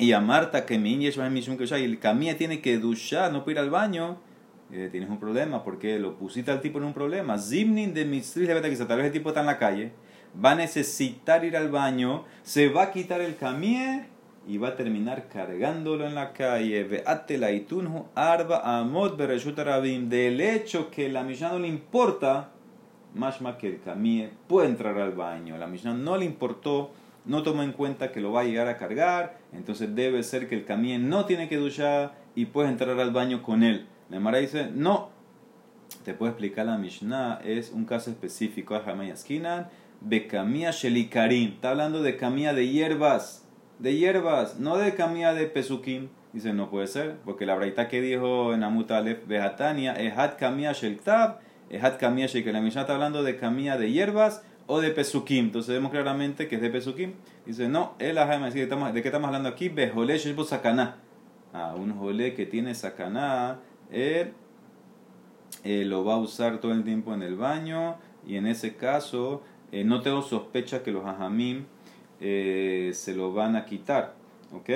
y 0.00 0.12
a 0.12 0.20
Marta 0.20 0.66
que 0.66 0.78
me 0.78 0.90
y 0.90 1.06
el 1.06 1.98
camilla 1.98 2.36
tiene 2.36 2.60
que 2.60 2.78
duchar, 2.78 3.32
no 3.32 3.44
puede 3.44 3.56
ir 3.56 3.58
al 3.60 3.70
baño, 3.70 4.18
eh, 4.72 4.88
tienes 4.90 5.10
un 5.10 5.18
problema 5.18 5.62
porque 5.62 5.98
lo 5.98 6.16
pusiste 6.16 6.50
al 6.50 6.60
tipo 6.60 6.78
en 6.78 6.84
un 6.84 6.94
problema. 6.94 7.38
Zimnin 7.38 7.92
de 7.92 8.04
que 8.04 8.76
tal 8.86 8.96
vez 8.96 9.06
el 9.06 9.12
tipo 9.12 9.28
está 9.28 9.40
en 9.40 9.46
la 9.46 9.58
calle, 9.58 9.92
va 10.42 10.52
a 10.52 10.54
necesitar 10.54 11.44
ir 11.44 11.56
al 11.56 11.70
baño, 11.70 12.24
se 12.42 12.68
va 12.68 12.84
a 12.84 12.92
quitar 12.92 13.20
el 13.20 13.36
camille 13.36 14.06
y 14.46 14.58
va 14.58 14.68
a 14.68 14.76
terminar 14.76 15.28
cargándolo 15.28 16.06
en 16.06 16.14
la 16.14 16.32
calle. 16.32 16.84
Veate 16.84 17.36
itunhu 17.54 18.06
arba 18.14 18.78
amot 18.78 19.18
rabim. 19.18 20.08
Del 20.08 20.40
hecho 20.40 20.90
que 20.90 21.08
la 21.08 21.22
Mishnah 21.22 21.50
no 21.50 21.58
le 21.58 21.68
importa 21.68 22.50
más 23.14 23.40
que 23.58 23.66
el 23.66 23.80
camille 23.80 24.30
puede 24.48 24.68
entrar 24.68 24.96
al 24.98 25.12
baño. 25.12 25.58
La 25.58 25.66
Mishnah 25.66 25.94
no 25.94 26.16
le 26.16 26.24
importó, 26.24 26.90
no 27.24 27.42
tomó 27.42 27.62
en 27.62 27.72
cuenta 27.72 28.12
que 28.12 28.20
lo 28.20 28.32
va 28.32 28.40
a 28.40 28.44
llegar 28.44 28.68
a 28.68 28.76
cargar, 28.76 29.38
entonces 29.52 29.94
debe 29.94 30.22
ser 30.22 30.48
que 30.48 30.54
el 30.54 30.64
camille 30.64 30.98
no 30.98 31.26
tiene 31.26 31.48
que 31.48 31.56
duchar 31.56 32.14
y 32.34 32.46
puedes 32.46 32.70
entrar 32.70 32.98
al 32.98 33.10
baño 33.10 33.42
con 33.42 33.62
él. 33.62 33.86
La 34.08 34.20
Mara 34.20 34.38
dice, 34.38 34.70
no, 34.72 35.10
te 36.04 36.14
puedo 36.14 36.30
explicar 36.30 36.66
la 36.66 36.78
Mishnah, 36.78 37.40
es 37.44 37.70
un 37.72 37.84
caso 37.84 38.10
específico, 38.10 38.74
esquina 38.76 39.70
becamía 40.00 40.70
shelikarim. 40.70 41.54
Está 41.54 41.70
hablando 41.70 42.02
de 42.02 42.16
camía 42.16 42.54
de 42.54 42.68
hierbas, 42.68 43.46
de 43.78 43.96
hierbas, 43.96 44.58
no 44.58 44.76
de 44.78 44.94
camía 44.94 45.34
de 45.34 45.46
pesukim. 45.46 46.08
Dice, 46.32 46.52
no 46.52 46.70
puede 46.70 46.86
ser, 46.86 47.16
porque 47.24 47.44
la 47.44 47.56
braita 47.56 47.88
que 47.88 48.00
dijo 48.00 48.54
en 48.54 48.62
Amutalef, 48.62 49.26
Behatania, 49.26 49.96
hat 50.16 50.38
camía 50.38 50.72
sheltab, 50.72 51.40
hat 51.82 51.98
camía 51.98 52.26
shel 52.26 52.52
La 52.52 52.60
Mishnah 52.60 52.82
está 52.82 52.94
hablando 52.94 53.22
de 53.22 53.36
camía 53.36 53.76
de 53.76 53.90
hierbas 53.90 54.42
o 54.70 54.80
de 54.80 54.90
pesukim. 54.90 55.46
Entonces 55.46 55.74
vemos 55.74 55.90
claramente 55.90 56.46
que 56.46 56.54
es 56.54 56.62
de 56.62 56.70
pesukim. 56.70 57.14
Dice, 57.44 57.68
no, 57.68 57.94
el 57.98 58.16
ajá, 58.18 58.38
¿de 58.38 58.52
qué 59.02 59.08
estamos 59.08 59.26
hablando 59.26 59.48
aquí? 59.48 59.68
Behole 59.68 60.16
shel 60.16 60.36
sakana. 60.44 60.96
Ah, 61.52 61.74
un 61.76 61.98
jole 61.98 62.34
que 62.34 62.46
tiene 62.46 62.76
sakana, 62.76 63.58
él 63.90 64.32
eh, 65.64 65.84
lo 65.84 66.04
va 66.04 66.14
a 66.14 66.18
usar 66.18 66.60
todo 66.60 66.70
el 66.70 66.84
tiempo 66.84 67.12
en 67.12 67.22
el 67.22 67.34
baño 67.34 67.96
y 68.24 68.36
en 68.36 68.46
ese 68.46 68.76
caso 68.76 69.42
eh, 69.72 69.82
no 69.82 70.02
tengo 70.02 70.22
sospecha 70.22 70.84
que 70.84 70.92
los 70.92 71.04
ajamim 71.04 71.64
eh, 72.20 72.92
se 72.94 73.16
lo 73.16 73.32
van 73.32 73.56
a 73.56 73.64
quitar, 73.64 74.14
¿ok? 74.52 74.70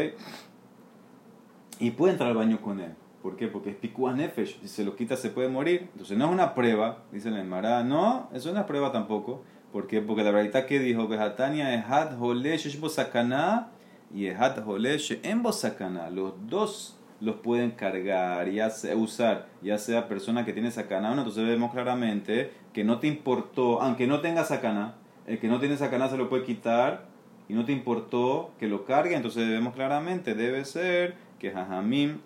Y 1.79 1.93
puede 1.93 2.15
entrar 2.15 2.31
al 2.31 2.37
baño 2.37 2.61
con 2.61 2.81
él. 2.81 2.95
¿Por 3.23 3.37
qué? 3.37 3.47
Porque 3.47 3.71
es 3.71 3.77
pikuah 3.77 4.13
nefesh. 4.13 4.61
Si 4.61 4.69
se 4.69 4.85
lo 4.85 4.97
quita 4.97 5.17
se 5.17 5.31
puede 5.31 5.49
morir. 5.49 5.89
Entonces 5.93 6.19
no 6.19 6.27
es 6.27 6.31
una 6.33 6.55
prueba, 6.55 7.05
dice 7.11 7.31
la 7.31 7.41
Emara. 7.41 7.83
No, 7.83 8.29
eso 8.35 8.49
no 8.49 8.51
es 8.51 8.59
una 8.59 8.67
prueba 8.67 8.93
tampoco. 8.93 9.43
¿Por 9.75 9.89
qué? 9.89 10.01
Porque 10.01 10.23
la 10.23 10.31
verdad 10.31 10.67
que 10.67 10.79
dijo, 10.79 11.09
Behatania 11.09 11.75
ehad 11.75 12.17
holesh 12.23 12.81
sakana 12.89 13.71
y 14.15 14.27
ehad 14.27 14.65
holesh 14.65 15.19
en 15.25 15.43
sakana. 15.53 16.11
Los 16.11 16.35
dos 16.47 16.97
los 17.19 17.35
pueden 17.39 17.73
cargar 17.73 18.47
y 18.47 18.61
usar, 18.95 19.49
ya 19.63 19.77
sea 19.79 20.07
persona 20.07 20.45
que 20.45 20.53
tiene 20.53 20.71
sacana 20.71 21.11
o 21.11 21.15
no. 21.17 21.23
Entonces 21.23 21.45
vemos 21.45 21.73
claramente 21.73 22.53
que 22.73 22.85
no 22.85 23.01
te 23.01 23.09
importó, 23.09 23.83
aunque 23.83 24.07
no 24.07 24.21
tenga 24.21 24.45
sacana, 24.45 24.95
el 25.27 25.41
que 25.41 25.49
no 25.49 25.59
tiene 25.59 25.77
sacana 25.77 26.09
se 26.09 26.19
lo 26.19 26.29
puede 26.29 26.45
quitar 26.45 27.07
y 27.49 27.55
no 27.55 27.65
te 27.65 27.73
importó 27.73 28.53
que 28.61 28.69
lo 28.69 28.85
cargue. 28.85 29.17
Entonces 29.17 29.49
vemos 29.49 29.75
claramente, 29.75 30.37
debe 30.37 30.65
ser 30.65 31.17
que 31.41 31.51
Jajamim 31.51 32.21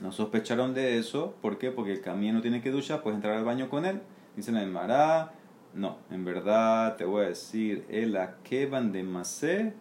no 0.00 0.10
sospecharon 0.10 0.74
de 0.74 0.98
eso. 0.98 1.36
¿Por 1.40 1.56
qué? 1.58 1.70
Porque 1.70 1.92
el 1.92 2.00
camino 2.00 2.32
no 2.32 2.42
tiene 2.42 2.62
que 2.62 2.72
duchar, 2.72 3.00
puedes 3.04 3.14
entrar 3.14 3.36
al 3.36 3.44
baño 3.44 3.68
con 3.70 3.84
él. 3.84 4.00
Dice 4.34 4.50
la 4.50 4.62
Emara, 4.62 5.34
no, 5.78 5.98
en 6.10 6.24
verdad 6.24 6.96
te 6.96 7.04
voy 7.04 7.24
a 7.24 7.28
decir, 7.28 7.86
el 7.88 8.16
akeban 8.16 8.90
de 8.90 9.04
masé, 9.04 9.74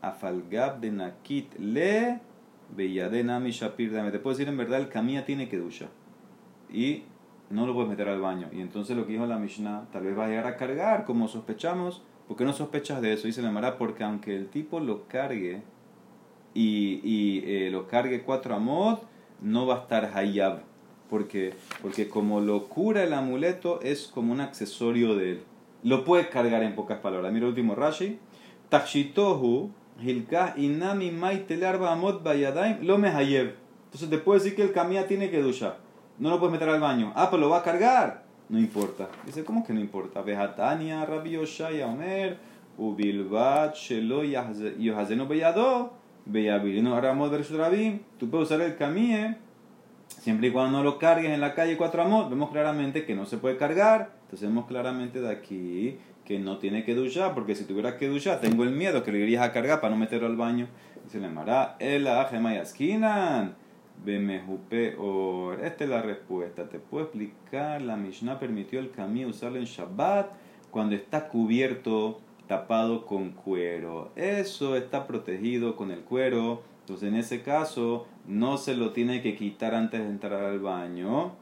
afalgab 0.00 0.80
de 0.80 0.90
nakit 0.90 1.54
le 1.58 2.20
Beyadenami 2.74 3.52
Shapir 3.52 3.92
Dame. 3.92 4.10
Te 4.10 4.18
puedo 4.18 4.36
decir 4.36 4.48
en 4.48 4.56
verdad, 4.56 4.80
el 4.80 4.88
camilla 4.88 5.24
tiene 5.24 5.48
que 5.48 5.56
ducha. 5.56 5.86
Y 6.72 7.04
no 7.50 7.68
lo 7.68 7.74
puedes 7.74 7.88
meter 7.88 8.08
al 8.08 8.20
baño. 8.20 8.48
Y 8.52 8.62
entonces 8.62 8.96
lo 8.96 9.06
que 9.06 9.12
dijo 9.12 9.26
la 9.26 9.38
Mishnah, 9.38 9.86
tal 9.92 10.02
vez 10.02 10.18
va 10.18 10.24
a 10.24 10.28
llegar 10.28 10.48
a 10.48 10.56
cargar, 10.56 11.04
como 11.04 11.28
sospechamos. 11.28 12.02
¿Por 12.26 12.36
qué 12.36 12.44
no 12.44 12.52
sospechas 12.52 13.00
de 13.00 13.12
eso? 13.12 13.28
Dice 13.28 13.40
la 13.40 13.52
Mara, 13.52 13.78
porque 13.78 14.02
aunque 14.02 14.34
el 14.34 14.48
tipo 14.48 14.80
lo 14.80 15.06
cargue 15.06 15.62
y, 16.52 17.00
y 17.04 17.44
eh, 17.46 17.70
lo 17.70 17.86
cargue 17.86 18.22
cuatro 18.22 18.56
amot, 18.56 19.06
no 19.40 19.66
va 19.66 19.76
a 19.76 19.80
estar 19.82 20.10
hayab. 20.16 20.62
Porque, 21.14 21.54
porque 21.80 22.08
como 22.08 22.40
lo 22.40 22.64
cura 22.64 23.04
el 23.04 23.12
amuleto, 23.12 23.78
es 23.82 24.08
como 24.12 24.32
un 24.32 24.40
accesorio 24.40 25.14
de 25.14 25.30
él. 25.30 25.42
Lo 25.84 26.04
puede 26.04 26.28
cargar 26.28 26.64
en 26.64 26.74
pocas 26.74 26.98
palabras. 26.98 27.32
Mira 27.32 27.44
el 27.44 27.50
último 27.50 27.76
Rashi. 27.76 28.18
Tachitohu 28.68 29.70
Hilkah 30.02 30.54
inami 30.56 31.12
arba 31.64 31.92
amot 31.92 32.24
bayadaim 32.24 32.78
lo 32.82 32.98
mehayev. 32.98 33.54
Entonces 33.84 34.10
te 34.10 34.18
puedo 34.18 34.40
decir 34.40 34.56
que 34.56 34.62
el 34.62 34.72
camilla 34.72 35.06
tiene 35.06 35.30
que 35.30 35.40
duchar. 35.40 35.78
No 36.18 36.30
lo 36.30 36.40
puedes 36.40 36.52
meter 36.52 36.68
al 36.68 36.80
baño. 36.80 37.12
Ah, 37.14 37.28
pero 37.30 37.42
lo 37.42 37.50
va 37.50 37.58
a 37.58 37.62
cargar. 37.62 38.24
No 38.48 38.58
importa. 38.58 39.08
Dice, 39.24 39.44
¿cómo 39.44 39.64
que 39.64 39.72
no 39.72 39.78
importa? 39.78 40.20
Vejatania, 40.20 41.06
Rabbi 41.06 41.30
Yoshaya 41.30 41.86
Omer, 41.86 42.38
Ubilbat, 42.76 43.76
Shelo, 43.76 44.24
Yohazeno 44.24 45.28
Beyado, 45.28 45.92
Beyabilino 46.26 46.96
Aramot 46.96 47.30
versus 47.30 47.56
Rabim. 47.56 48.00
Tú 48.18 48.28
puedes 48.28 48.48
usar 48.48 48.60
el 48.62 48.74
camille 48.76 49.43
siempre 50.08 50.48
y 50.48 50.50
cuando 50.50 50.78
no 50.78 50.84
lo 50.84 50.98
cargues 50.98 51.30
en 51.30 51.40
la 51.40 51.54
calle 51.54 51.76
cuatro 51.76 52.02
amot. 52.02 52.30
Vemos 52.30 52.50
claramente 52.50 53.04
que 53.04 53.14
no 53.14 53.26
se 53.26 53.38
puede 53.38 53.56
cargar. 53.56 54.12
Entonces 54.24 54.48
vemos 54.48 54.66
claramente 54.66 55.20
de 55.20 55.30
aquí 55.30 55.98
que 56.24 56.38
no 56.38 56.58
tiene 56.58 56.84
que 56.84 56.94
duchar, 56.94 57.34
porque 57.34 57.54
si 57.54 57.64
tuviera 57.64 57.98
que 57.98 58.08
duchar, 58.08 58.40
tengo 58.40 58.64
el 58.64 58.70
miedo 58.70 59.02
que 59.02 59.12
le 59.12 59.18
irías 59.18 59.42
a 59.42 59.52
cargar 59.52 59.80
para 59.80 59.94
no 59.94 60.00
meterlo 60.00 60.26
al 60.26 60.36
baño. 60.36 60.68
Dice 61.04 61.20
le 61.20 61.28
mará, 61.28 61.76
el 61.78 62.08
bemejupe 64.02 64.96
or. 64.96 65.64
Esta 65.64 65.84
es 65.84 65.90
la 65.90 66.02
respuesta. 66.02 66.68
Te 66.68 66.78
puedo 66.78 67.04
explicar, 67.04 67.82
la 67.82 67.96
Mishnah 67.96 68.38
permitió 68.38 68.80
el 68.80 68.90
camino 68.90 69.28
usarlo 69.28 69.58
en 69.58 69.64
Shabbat 69.64 70.30
cuando 70.70 70.96
está 70.96 71.28
cubierto, 71.28 72.20
tapado 72.48 73.06
con 73.06 73.30
cuero. 73.30 74.10
Eso 74.16 74.76
está 74.76 75.06
protegido 75.06 75.76
con 75.76 75.90
el 75.90 76.00
cuero. 76.00 76.62
Entonces 76.80 77.08
en 77.08 77.16
ese 77.16 77.42
caso 77.42 78.06
no 78.26 78.56
se 78.56 78.76
lo 78.76 78.92
tiene 78.92 79.22
que 79.22 79.36
quitar 79.36 79.74
antes 79.74 80.00
de 80.00 80.08
entrar 80.08 80.44
al 80.44 80.60
baño. 80.60 81.32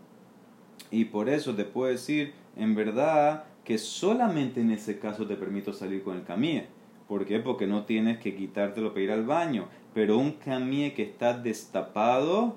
Y 0.90 1.07
por 1.07 1.29
eso 1.29 1.55
te 1.55 1.64
puedo 1.64 1.90
decir, 1.90 2.35
en 2.57 2.75
verdad, 2.75 3.45
que 3.64 3.79
solamente 3.79 4.61
en 4.61 4.71
ese 4.71 4.99
caso 4.99 5.27
te 5.27 5.37
permito 5.37 5.73
salir 5.73 6.03
con 6.03 6.16
el 6.16 6.25
camille. 6.25 6.66
¿Por 7.09 7.25
qué? 7.25 7.38
Porque 7.40 7.66
no 7.66 7.85
tienes 7.85 8.18
que 8.18 8.35
quitártelo 8.35 8.92
para 8.92 9.03
ir 9.03 9.11
al 9.11 9.25
baño. 9.25 9.66
Pero 9.95 10.18
un 10.18 10.33
camille 10.33 10.95
que 10.95 11.03
está 11.03 11.38
destapado, 11.38 12.57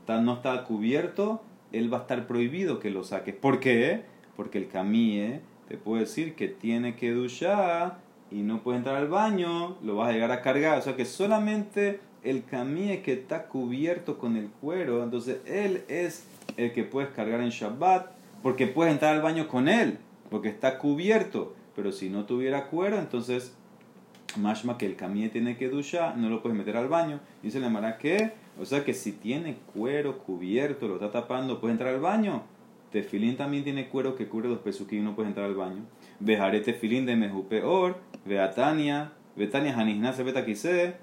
está, 0.00 0.20
no 0.20 0.34
está 0.34 0.64
cubierto, 0.64 1.42
él 1.72 1.92
va 1.92 1.98
a 1.98 2.00
estar 2.02 2.26
prohibido 2.26 2.78
que 2.78 2.90
lo 2.90 3.04
saques. 3.04 3.34
¿Por 3.34 3.60
qué? 3.60 4.02
Porque 4.36 4.58
el 4.58 4.68
camille 4.68 5.40
te 5.68 5.78
puede 5.78 6.02
decir 6.02 6.34
que 6.34 6.48
tiene 6.48 6.96
que 6.96 7.12
duchar 7.12 7.98
y 8.30 8.42
no 8.42 8.62
puede 8.62 8.78
entrar 8.78 8.96
al 8.96 9.08
baño, 9.08 9.76
lo 9.82 9.96
vas 9.96 10.10
a 10.10 10.12
llegar 10.12 10.32
a 10.32 10.42
cargar. 10.42 10.78
O 10.78 10.82
sea 10.82 10.96
que 10.96 11.04
solamente 11.04 12.00
el 12.24 12.44
camille 12.44 13.02
que 13.02 13.12
está 13.12 13.48
cubierto 13.48 14.18
con 14.18 14.36
el 14.36 14.48
cuero, 14.48 15.02
entonces 15.02 15.40
él 15.46 15.84
es 15.88 16.26
el 16.56 16.72
que 16.72 16.84
puedes 16.84 17.10
cargar 17.10 17.40
en 17.40 17.50
Shabbat, 17.50 18.12
porque 18.42 18.66
puedes 18.66 18.92
entrar 18.92 19.14
al 19.14 19.22
baño 19.22 19.48
con 19.48 19.68
él 19.68 19.98
porque 20.32 20.48
está 20.48 20.78
cubierto. 20.78 21.54
Pero 21.76 21.92
si 21.92 22.08
no 22.08 22.24
tuviera 22.24 22.66
cuero, 22.66 22.98
entonces, 22.98 23.54
mashma 24.36 24.78
que 24.78 24.86
el 24.86 24.96
camille 24.96 25.28
tiene 25.28 25.56
que 25.56 25.68
duchar, 25.68 26.16
no 26.16 26.28
lo 26.28 26.42
puedes 26.42 26.58
meter 26.58 26.76
al 26.76 26.88
baño. 26.88 27.20
Dice 27.42 27.60
la 27.60 27.68
Mara 27.68 27.98
que, 27.98 28.32
o 28.58 28.64
sea 28.64 28.82
que 28.84 28.94
si 28.94 29.12
tiene 29.12 29.58
cuero 29.72 30.18
cubierto, 30.18 30.88
lo 30.88 30.94
está 30.94 31.12
tapando, 31.12 31.60
puede 31.60 31.72
entrar 31.72 31.94
al 31.94 32.00
baño. 32.00 32.42
Tefilín 32.90 33.36
también 33.36 33.62
tiene 33.62 33.88
cuero 33.88 34.16
que 34.16 34.26
cubre 34.26 34.48
los 34.48 34.58
pesuquín, 34.58 35.04
no 35.04 35.14
puede 35.14 35.28
entrar 35.28 35.46
al 35.46 35.54
baño. 35.54 35.84
Vejaré 36.18 36.60
tefilín 36.60 37.06
de 37.06 37.16
mejupeor, 37.16 37.98
veatania, 38.24 39.12
betania 39.36 39.78
hanisnase 39.78 40.22
betakise, 40.22 40.94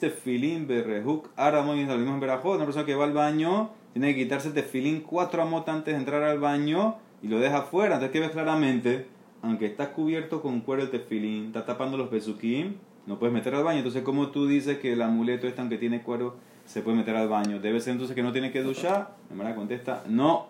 tefilín 0.00 0.66
berrehuk 0.66 1.30
en 1.36 2.20
berajot. 2.20 2.56
Una 2.56 2.64
persona 2.64 2.86
que 2.86 2.94
va 2.94 3.04
al 3.04 3.12
baño 3.12 3.70
tiene 3.92 4.14
que 4.14 4.24
quitarse 4.24 4.50
tefilín 4.50 5.00
cuatro 5.00 5.42
amot 5.42 5.68
antes 5.68 5.94
de 5.94 5.98
entrar 5.98 6.22
al 6.22 6.38
baño 6.38 6.96
y 7.22 7.28
lo 7.28 7.38
deja 7.38 7.62
fuera. 7.62 7.94
Entonces, 7.94 8.12
que 8.12 8.20
ves 8.20 8.30
claramente? 8.30 9.06
Aunque 9.42 9.66
está 9.66 9.92
cubierto 9.92 10.42
con 10.42 10.60
cuero 10.60 10.86
de 10.86 10.98
tefilín, 10.98 11.46
está 11.46 11.64
tapando 11.64 11.96
los 11.96 12.10
besukim, 12.10 12.74
no 13.06 13.18
puedes 13.18 13.32
meter 13.32 13.54
al 13.54 13.64
baño. 13.64 13.78
Entonces, 13.78 14.02
¿cómo 14.02 14.28
tú 14.28 14.46
dices 14.46 14.78
que 14.78 14.92
el 14.92 15.02
amuleto 15.02 15.46
este, 15.46 15.60
aunque 15.60 15.78
tiene 15.78 16.02
cuero, 16.02 16.36
se 16.64 16.82
puede 16.82 16.96
meter 16.96 17.16
al 17.16 17.28
baño? 17.28 17.60
Debe 17.60 17.80
ser 17.80 17.92
entonces 17.92 18.14
que 18.14 18.22
no 18.22 18.32
tiene 18.32 18.50
que 18.50 18.62
duchar. 18.62 19.16
La 19.36 19.54
contesta, 19.54 20.02
no. 20.08 20.48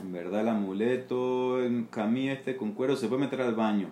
En 0.00 0.12
verdad, 0.12 0.42
el 0.42 0.48
amuleto, 0.48 1.62
el 1.62 1.86
camí 1.90 2.28
este 2.28 2.56
con 2.56 2.72
cuero, 2.72 2.96
se 2.96 3.08
puede 3.08 3.22
meter 3.22 3.40
al 3.40 3.54
baño. 3.54 3.88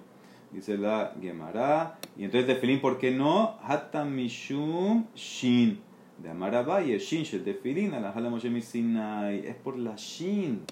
Dice 0.50 0.78
la 0.78 1.14
Gemara. 1.20 1.98
Y 2.16 2.24
entonces, 2.24 2.46
tefilín, 2.46 2.80
¿por 2.80 2.98
qué 2.98 3.10
no? 3.10 3.58
Hatam 3.62 4.14
mishum 4.14 5.06
shin. 5.14 5.80
De 6.22 6.30
Amarabaye, 6.30 6.98
shin 6.98 7.22
shel 7.22 7.44
tefilín, 7.44 7.94
a 7.94 8.00
la 8.00 9.32
Es 9.32 9.54
por 9.56 9.78
la 9.78 9.94
shin 9.94 10.62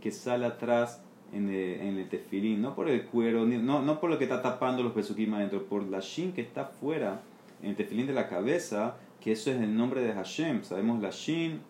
que 0.00 0.12
sale 0.12 0.46
atrás 0.46 1.02
en 1.32 1.48
el, 1.48 1.80
en 1.80 1.98
el 1.98 2.08
tefilín, 2.08 2.60
no 2.60 2.74
por 2.74 2.88
el 2.88 3.06
cuero, 3.06 3.44
no, 3.44 3.82
no 3.82 4.00
por 4.00 4.10
lo 4.10 4.18
que 4.18 4.24
está 4.24 4.42
tapando 4.42 4.82
los 4.82 4.92
pesukim 4.92 5.34
adentro, 5.34 5.64
por 5.64 5.82
la 5.84 6.00
shin 6.00 6.32
que 6.32 6.42
está 6.42 6.66
fuera, 6.66 7.22
en 7.62 7.70
el 7.70 7.76
tefilín 7.76 8.06
de 8.06 8.12
la 8.12 8.28
cabeza, 8.28 8.96
que 9.20 9.32
eso 9.32 9.50
es 9.50 9.60
el 9.60 9.76
nombre 9.76 10.02
de 10.02 10.12
Hashem. 10.12 10.62
Sabemos 10.62 11.00
la 11.00 11.10
shin 11.10 11.60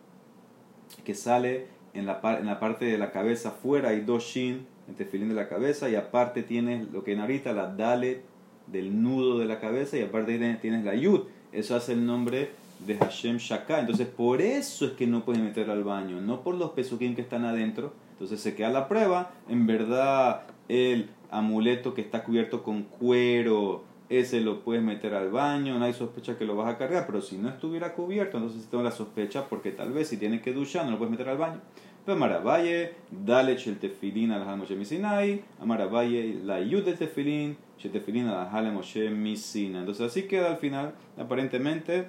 que 1.04 1.14
sale 1.14 1.68
en 1.94 2.06
la, 2.06 2.20
en 2.38 2.46
la 2.46 2.60
parte 2.60 2.84
de 2.84 2.98
la 2.98 3.12
cabeza 3.12 3.50
fuera, 3.50 3.90
hay 3.90 4.00
dos 4.00 4.24
shin, 4.24 4.66
el 4.88 4.94
tefilín 4.94 5.28
de 5.28 5.34
la 5.34 5.48
cabeza, 5.48 5.88
y 5.88 5.94
aparte 5.94 6.42
tienes 6.42 6.90
lo 6.92 7.04
que 7.04 7.12
en 7.12 7.20
ahorita 7.20 7.52
la 7.52 7.68
dalet 7.68 8.22
del 8.66 9.02
nudo 9.02 9.38
de 9.38 9.46
la 9.46 9.60
cabeza, 9.60 9.96
y 9.96 10.02
aparte 10.02 10.38
tienes 10.60 10.84
la 10.84 10.94
yud. 10.94 11.22
Eso 11.52 11.76
hace 11.76 11.92
el 11.92 12.06
nombre 12.06 12.50
de 12.86 12.96
Hashem 12.96 13.36
Shaka. 13.36 13.80
Entonces, 13.80 14.08
por 14.08 14.40
eso 14.40 14.86
es 14.86 14.92
que 14.92 15.06
no 15.06 15.24
puedes 15.24 15.42
meter 15.42 15.70
al 15.70 15.84
baño, 15.84 16.20
no 16.20 16.42
por 16.42 16.54
los 16.54 16.70
pesukim 16.70 17.14
que 17.14 17.22
están 17.22 17.44
adentro, 17.44 17.92
entonces 18.12 18.40
se 18.40 18.54
queda 18.54 18.70
la 18.70 18.88
prueba, 18.88 19.32
en 19.48 19.66
verdad 19.66 20.42
el 20.68 21.08
amuleto 21.30 21.94
que 21.94 22.02
está 22.02 22.24
cubierto 22.24 22.62
con 22.62 22.82
cuero, 22.82 23.82
ese 24.08 24.40
lo 24.40 24.60
puedes 24.60 24.82
meter 24.82 25.14
al 25.14 25.30
baño, 25.30 25.78
no 25.78 25.84
hay 25.84 25.94
sospecha 25.94 26.36
que 26.36 26.44
lo 26.44 26.54
vas 26.54 26.72
a 26.72 26.76
cargar, 26.76 27.06
pero 27.06 27.22
si 27.22 27.36
no 27.38 27.48
estuviera 27.48 27.94
cubierto, 27.94 28.36
entonces 28.36 28.66
tengo 28.66 28.84
la 28.84 28.90
sospecha 28.90 29.48
porque 29.48 29.70
tal 29.70 29.92
vez 29.92 30.08
si 30.08 30.18
tiene 30.18 30.42
que 30.42 30.52
duchar 30.52 30.84
no 30.84 30.92
lo 30.92 30.98
puedes 30.98 31.10
meter 31.10 31.28
al 31.30 31.38
baño. 31.38 31.60
Amarabaye, 32.06 32.94
Dalet 33.10 33.58
Shel 33.58 33.78
Tefilin 33.78 34.32
al 34.32 34.56
Moshe 34.56 34.74
Misinai, 34.74 35.42
Amarabaye, 35.60 36.40
la 36.42 36.60
Yud 36.60 36.84
del 36.84 36.98
Tefilin, 36.98 37.56
Shel 37.78 37.92
Tefilin 37.92 38.28
al 38.28 38.72
Moshe 38.72 39.08
Misina. 39.10 39.80
Entonces 39.80 40.06
así 40.06 40.22
queda 40.24 40.50
al 40.50 40.56
final, 40.56 40.94
aparentemente, 41.16 42.08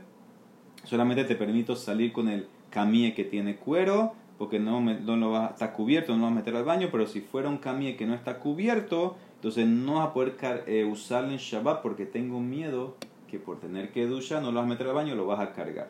solamente 0.84 1.24
te 1.26 1.36
permito 1.36 1.76
salir 1.76 2.12
con 2.12 2.28
el 2.28 2.48
camie 2.72 3.14
que 3.14 3.24
tiene 3.24 3.58
cuero, 3.58 4.14
porque 4.40 4.60
no, 4.60 4.82
no 4.82 5.16
lo 5.16 5.32
va, 5.32 5.48
está 5.48 5.74
cubierto, 5.74 6.14
no 6.14 6.18
lo 6.18 6.24
vas 6.24 6.32
a 6.32 6.36
meter 6.36 6.56
al 6.56 6.66
baño, 6.66 6.90
pero 6.92 7.06
si 7.06 7.22
fuera 7.22 7.48
un 7.48 7.58
camie 7.58 7.96
que 7.96 8.08
no 8.08 8.16
está 8.16 8.40
cubierto, 8.40 9.16
entonces 9.36 9.68
no 9.68 9.96
vas 9.96 10.08
a 10.08 10.14
poder 10.14 10.64
eh, 10.68 10.86
usarlo 10.86 11.32
en 11.32 11.38
Shabbat 11.38 11.82
porque 11.82 12.06
tengo 12.06 12.40
miedo 12.40 12.96
que 13.30 13.40
por 13.40 13.60
tener 13.60 13.92
que 13.92 14.08
duchar 14.08 14.42
no 14.42 14.52
lo 14.52 14.60
vas 14.60 14.66
a 14.66 14.70
meter 14.70 14.88
al 14.88 14.96
baño, 14.96 15.16
lo 15.16 15.28
vas 15.28 15.40
a 15.40 15.54
cargar. 15.54 15.90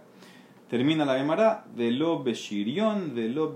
Termina 0.74 1.06
la 1.06 1.20
Gemara, 1.20 1.66
velo 1.76 2.24
shirion, 2.26 3.14
velo. 3.14 3.54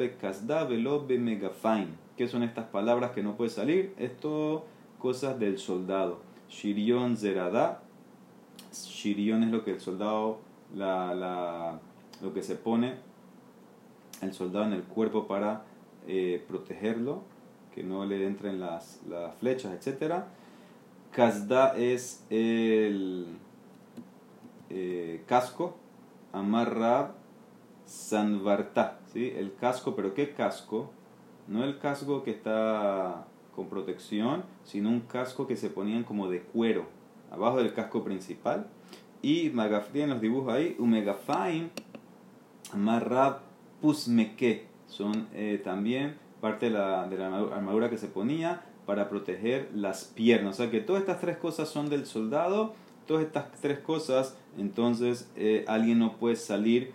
¿Qué 2.16 2.28
son 2.28 2.44
estas 2.44 2.66
palabras 2.66 3.10
que 3.10 3.24
no 3.24 3.36
puede 3.36 3.50
salir? 3.50 3.96
Esto, 3.98 4.68
cosas 5.00 5.40
del 5.40 5.58
soldado. 5.58 6.20
Shirion 6.48 7.18
zerada. 7.18 7.82
Shirion 8.72 9.42
es 9.42 9.50
lo 9.50 9.64
que 9.64 9.72
el 9.72 9.80
soldado, 9.80 10.38
la, 10.76 11.16
la, 11.16 11.80
lo 12.22 12.36
que 12.36 12.44
se 12.44 12.54
pone 12.54 12.98
el 14.22 14.32
soldado 14.32 14.66
en 14.66 14.74
el 14.74 14.84
cuerpo 14.84 15.26
para 15.26 15.64
eh, 16.08 16.46
protegerlo, 16.48 17.24
que 17.74 17.82
no 17.82 18.06
le 18.06 18.28
entren 18.28 18.60
las, 18.60 19.02
las 19.10 19.34
flechas, 19.38 19.74
etc. 19.74 20.18
Kasda 21.12 21.76
es 21.80 22.24
el 22.30 23.26
eh, 24.70 25.24
casco 25.26 25.78
amarra 26.40 27.14
sanvarta, 27.86 29.00
¿sí? 29.14 29.34
el 29.36 29.56
casco, 29.56 29.96
pero 29.96 30.14
¿qué 30.14 30.34
casco? 30.34 30.92
No 31.48 31.64
el 31.64 31.80
casco 31.80 32.24
que 32.24 32.32
está 32.32 33.26
con 33.56 33.70
protección, 33.70 34.44
sino 34.64 34.90
un 34.90 35.02
casco 35.02 35.48
que 35.48 35.56
se 35.56 35.70
ponían 35.70 36.04
como 36.04 36.30
de 36.30 36.42
cuero, 36.42 36.86
abajo 37.32 37.58
del 37.58 37.74
casco 37.74 38.04
principal. 38.04 38.68
Y 39.22 39.50
Magafri 39.50 40.02
en 40.02 40.12
los 40.12 40.22
dibujos 40.22 40.54
ahí, 40.54 40.76
Umegafaim, 40.78 41.70
amarra 42.72 43.40
pusmeke, 43.82 44.68
son 44.88 45.28
eh, 45.34 45.60
también 45.64 46.18
parte 46.42 46.68
de 46.68 46.74
la, 46.74 47.08
de 47.08 47.18
la 47.18 47.36
armadura 47.36 47.90
que 47.90 47.98
se 47.98 48.08
ponía 48.08 48.64
para 48.86 49.10
proteger 49.10 49.70
las 49.74 50.06
piernas. 50.06 50.56
O 50.56 50.58
sea 50.64 50.72
que 50.72 50.82
todas 50.82 51.02
estas 51.02 51.20
tres 51.20 51.38
cosas 51.38 51.70
son 51.70 51.90
del 51.90 52.06
soldado 52.06 52.74
todas 53.08 53.26
estas 53.26 53.52
tres 53.62 53.80
cosas, 53.80 54.38
entonces 54.58 55.30
eh, 55.36 55.66
alguien 55.68 56.00
no 56.00 56.18
puede 56.18 56.36
salir 56.36 56.92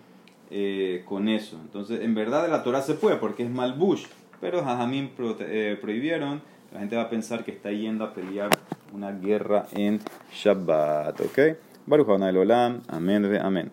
eh, 0.51 1.03
con 1.07 1.27
eso. 1.27 1.57
Entonces, 1.61 2.01
en 2.01 2.15
verdad 2.15 2.43
de 2.43 2.49
la 2.49 2.63
Torah 2.63 2.81
se 2.81 2.93
puede 2.93 3.17
porque 3.17 3.43
es 3.43 3.49
malbush, 3.49 4.05
pero 4.39 4.63
Jajamín 4.63 5.11
eh, 5.39 5.77
prohibieron. 5.81 6.41
La 6.71 6.79
gente 6.79 6.95
va 6.95 7.03
a 7.03 7.09
pensar 7.09 7.43
que 7.43 7.51
está 7.51 7.71
yendo 7.71 8.03
a 8.03 8.13
pelear 8.13 8.49
una 8.93 9.11
guerra 9.11 9.67
en 9.73 9.99
Shabbat, 10.31 11.21
¿ok? 11.21 11.39
Baruch 11.85 12.07
Olam, 12.09 12.81
amén, 12.87 13.25
amén. 13.41 13.71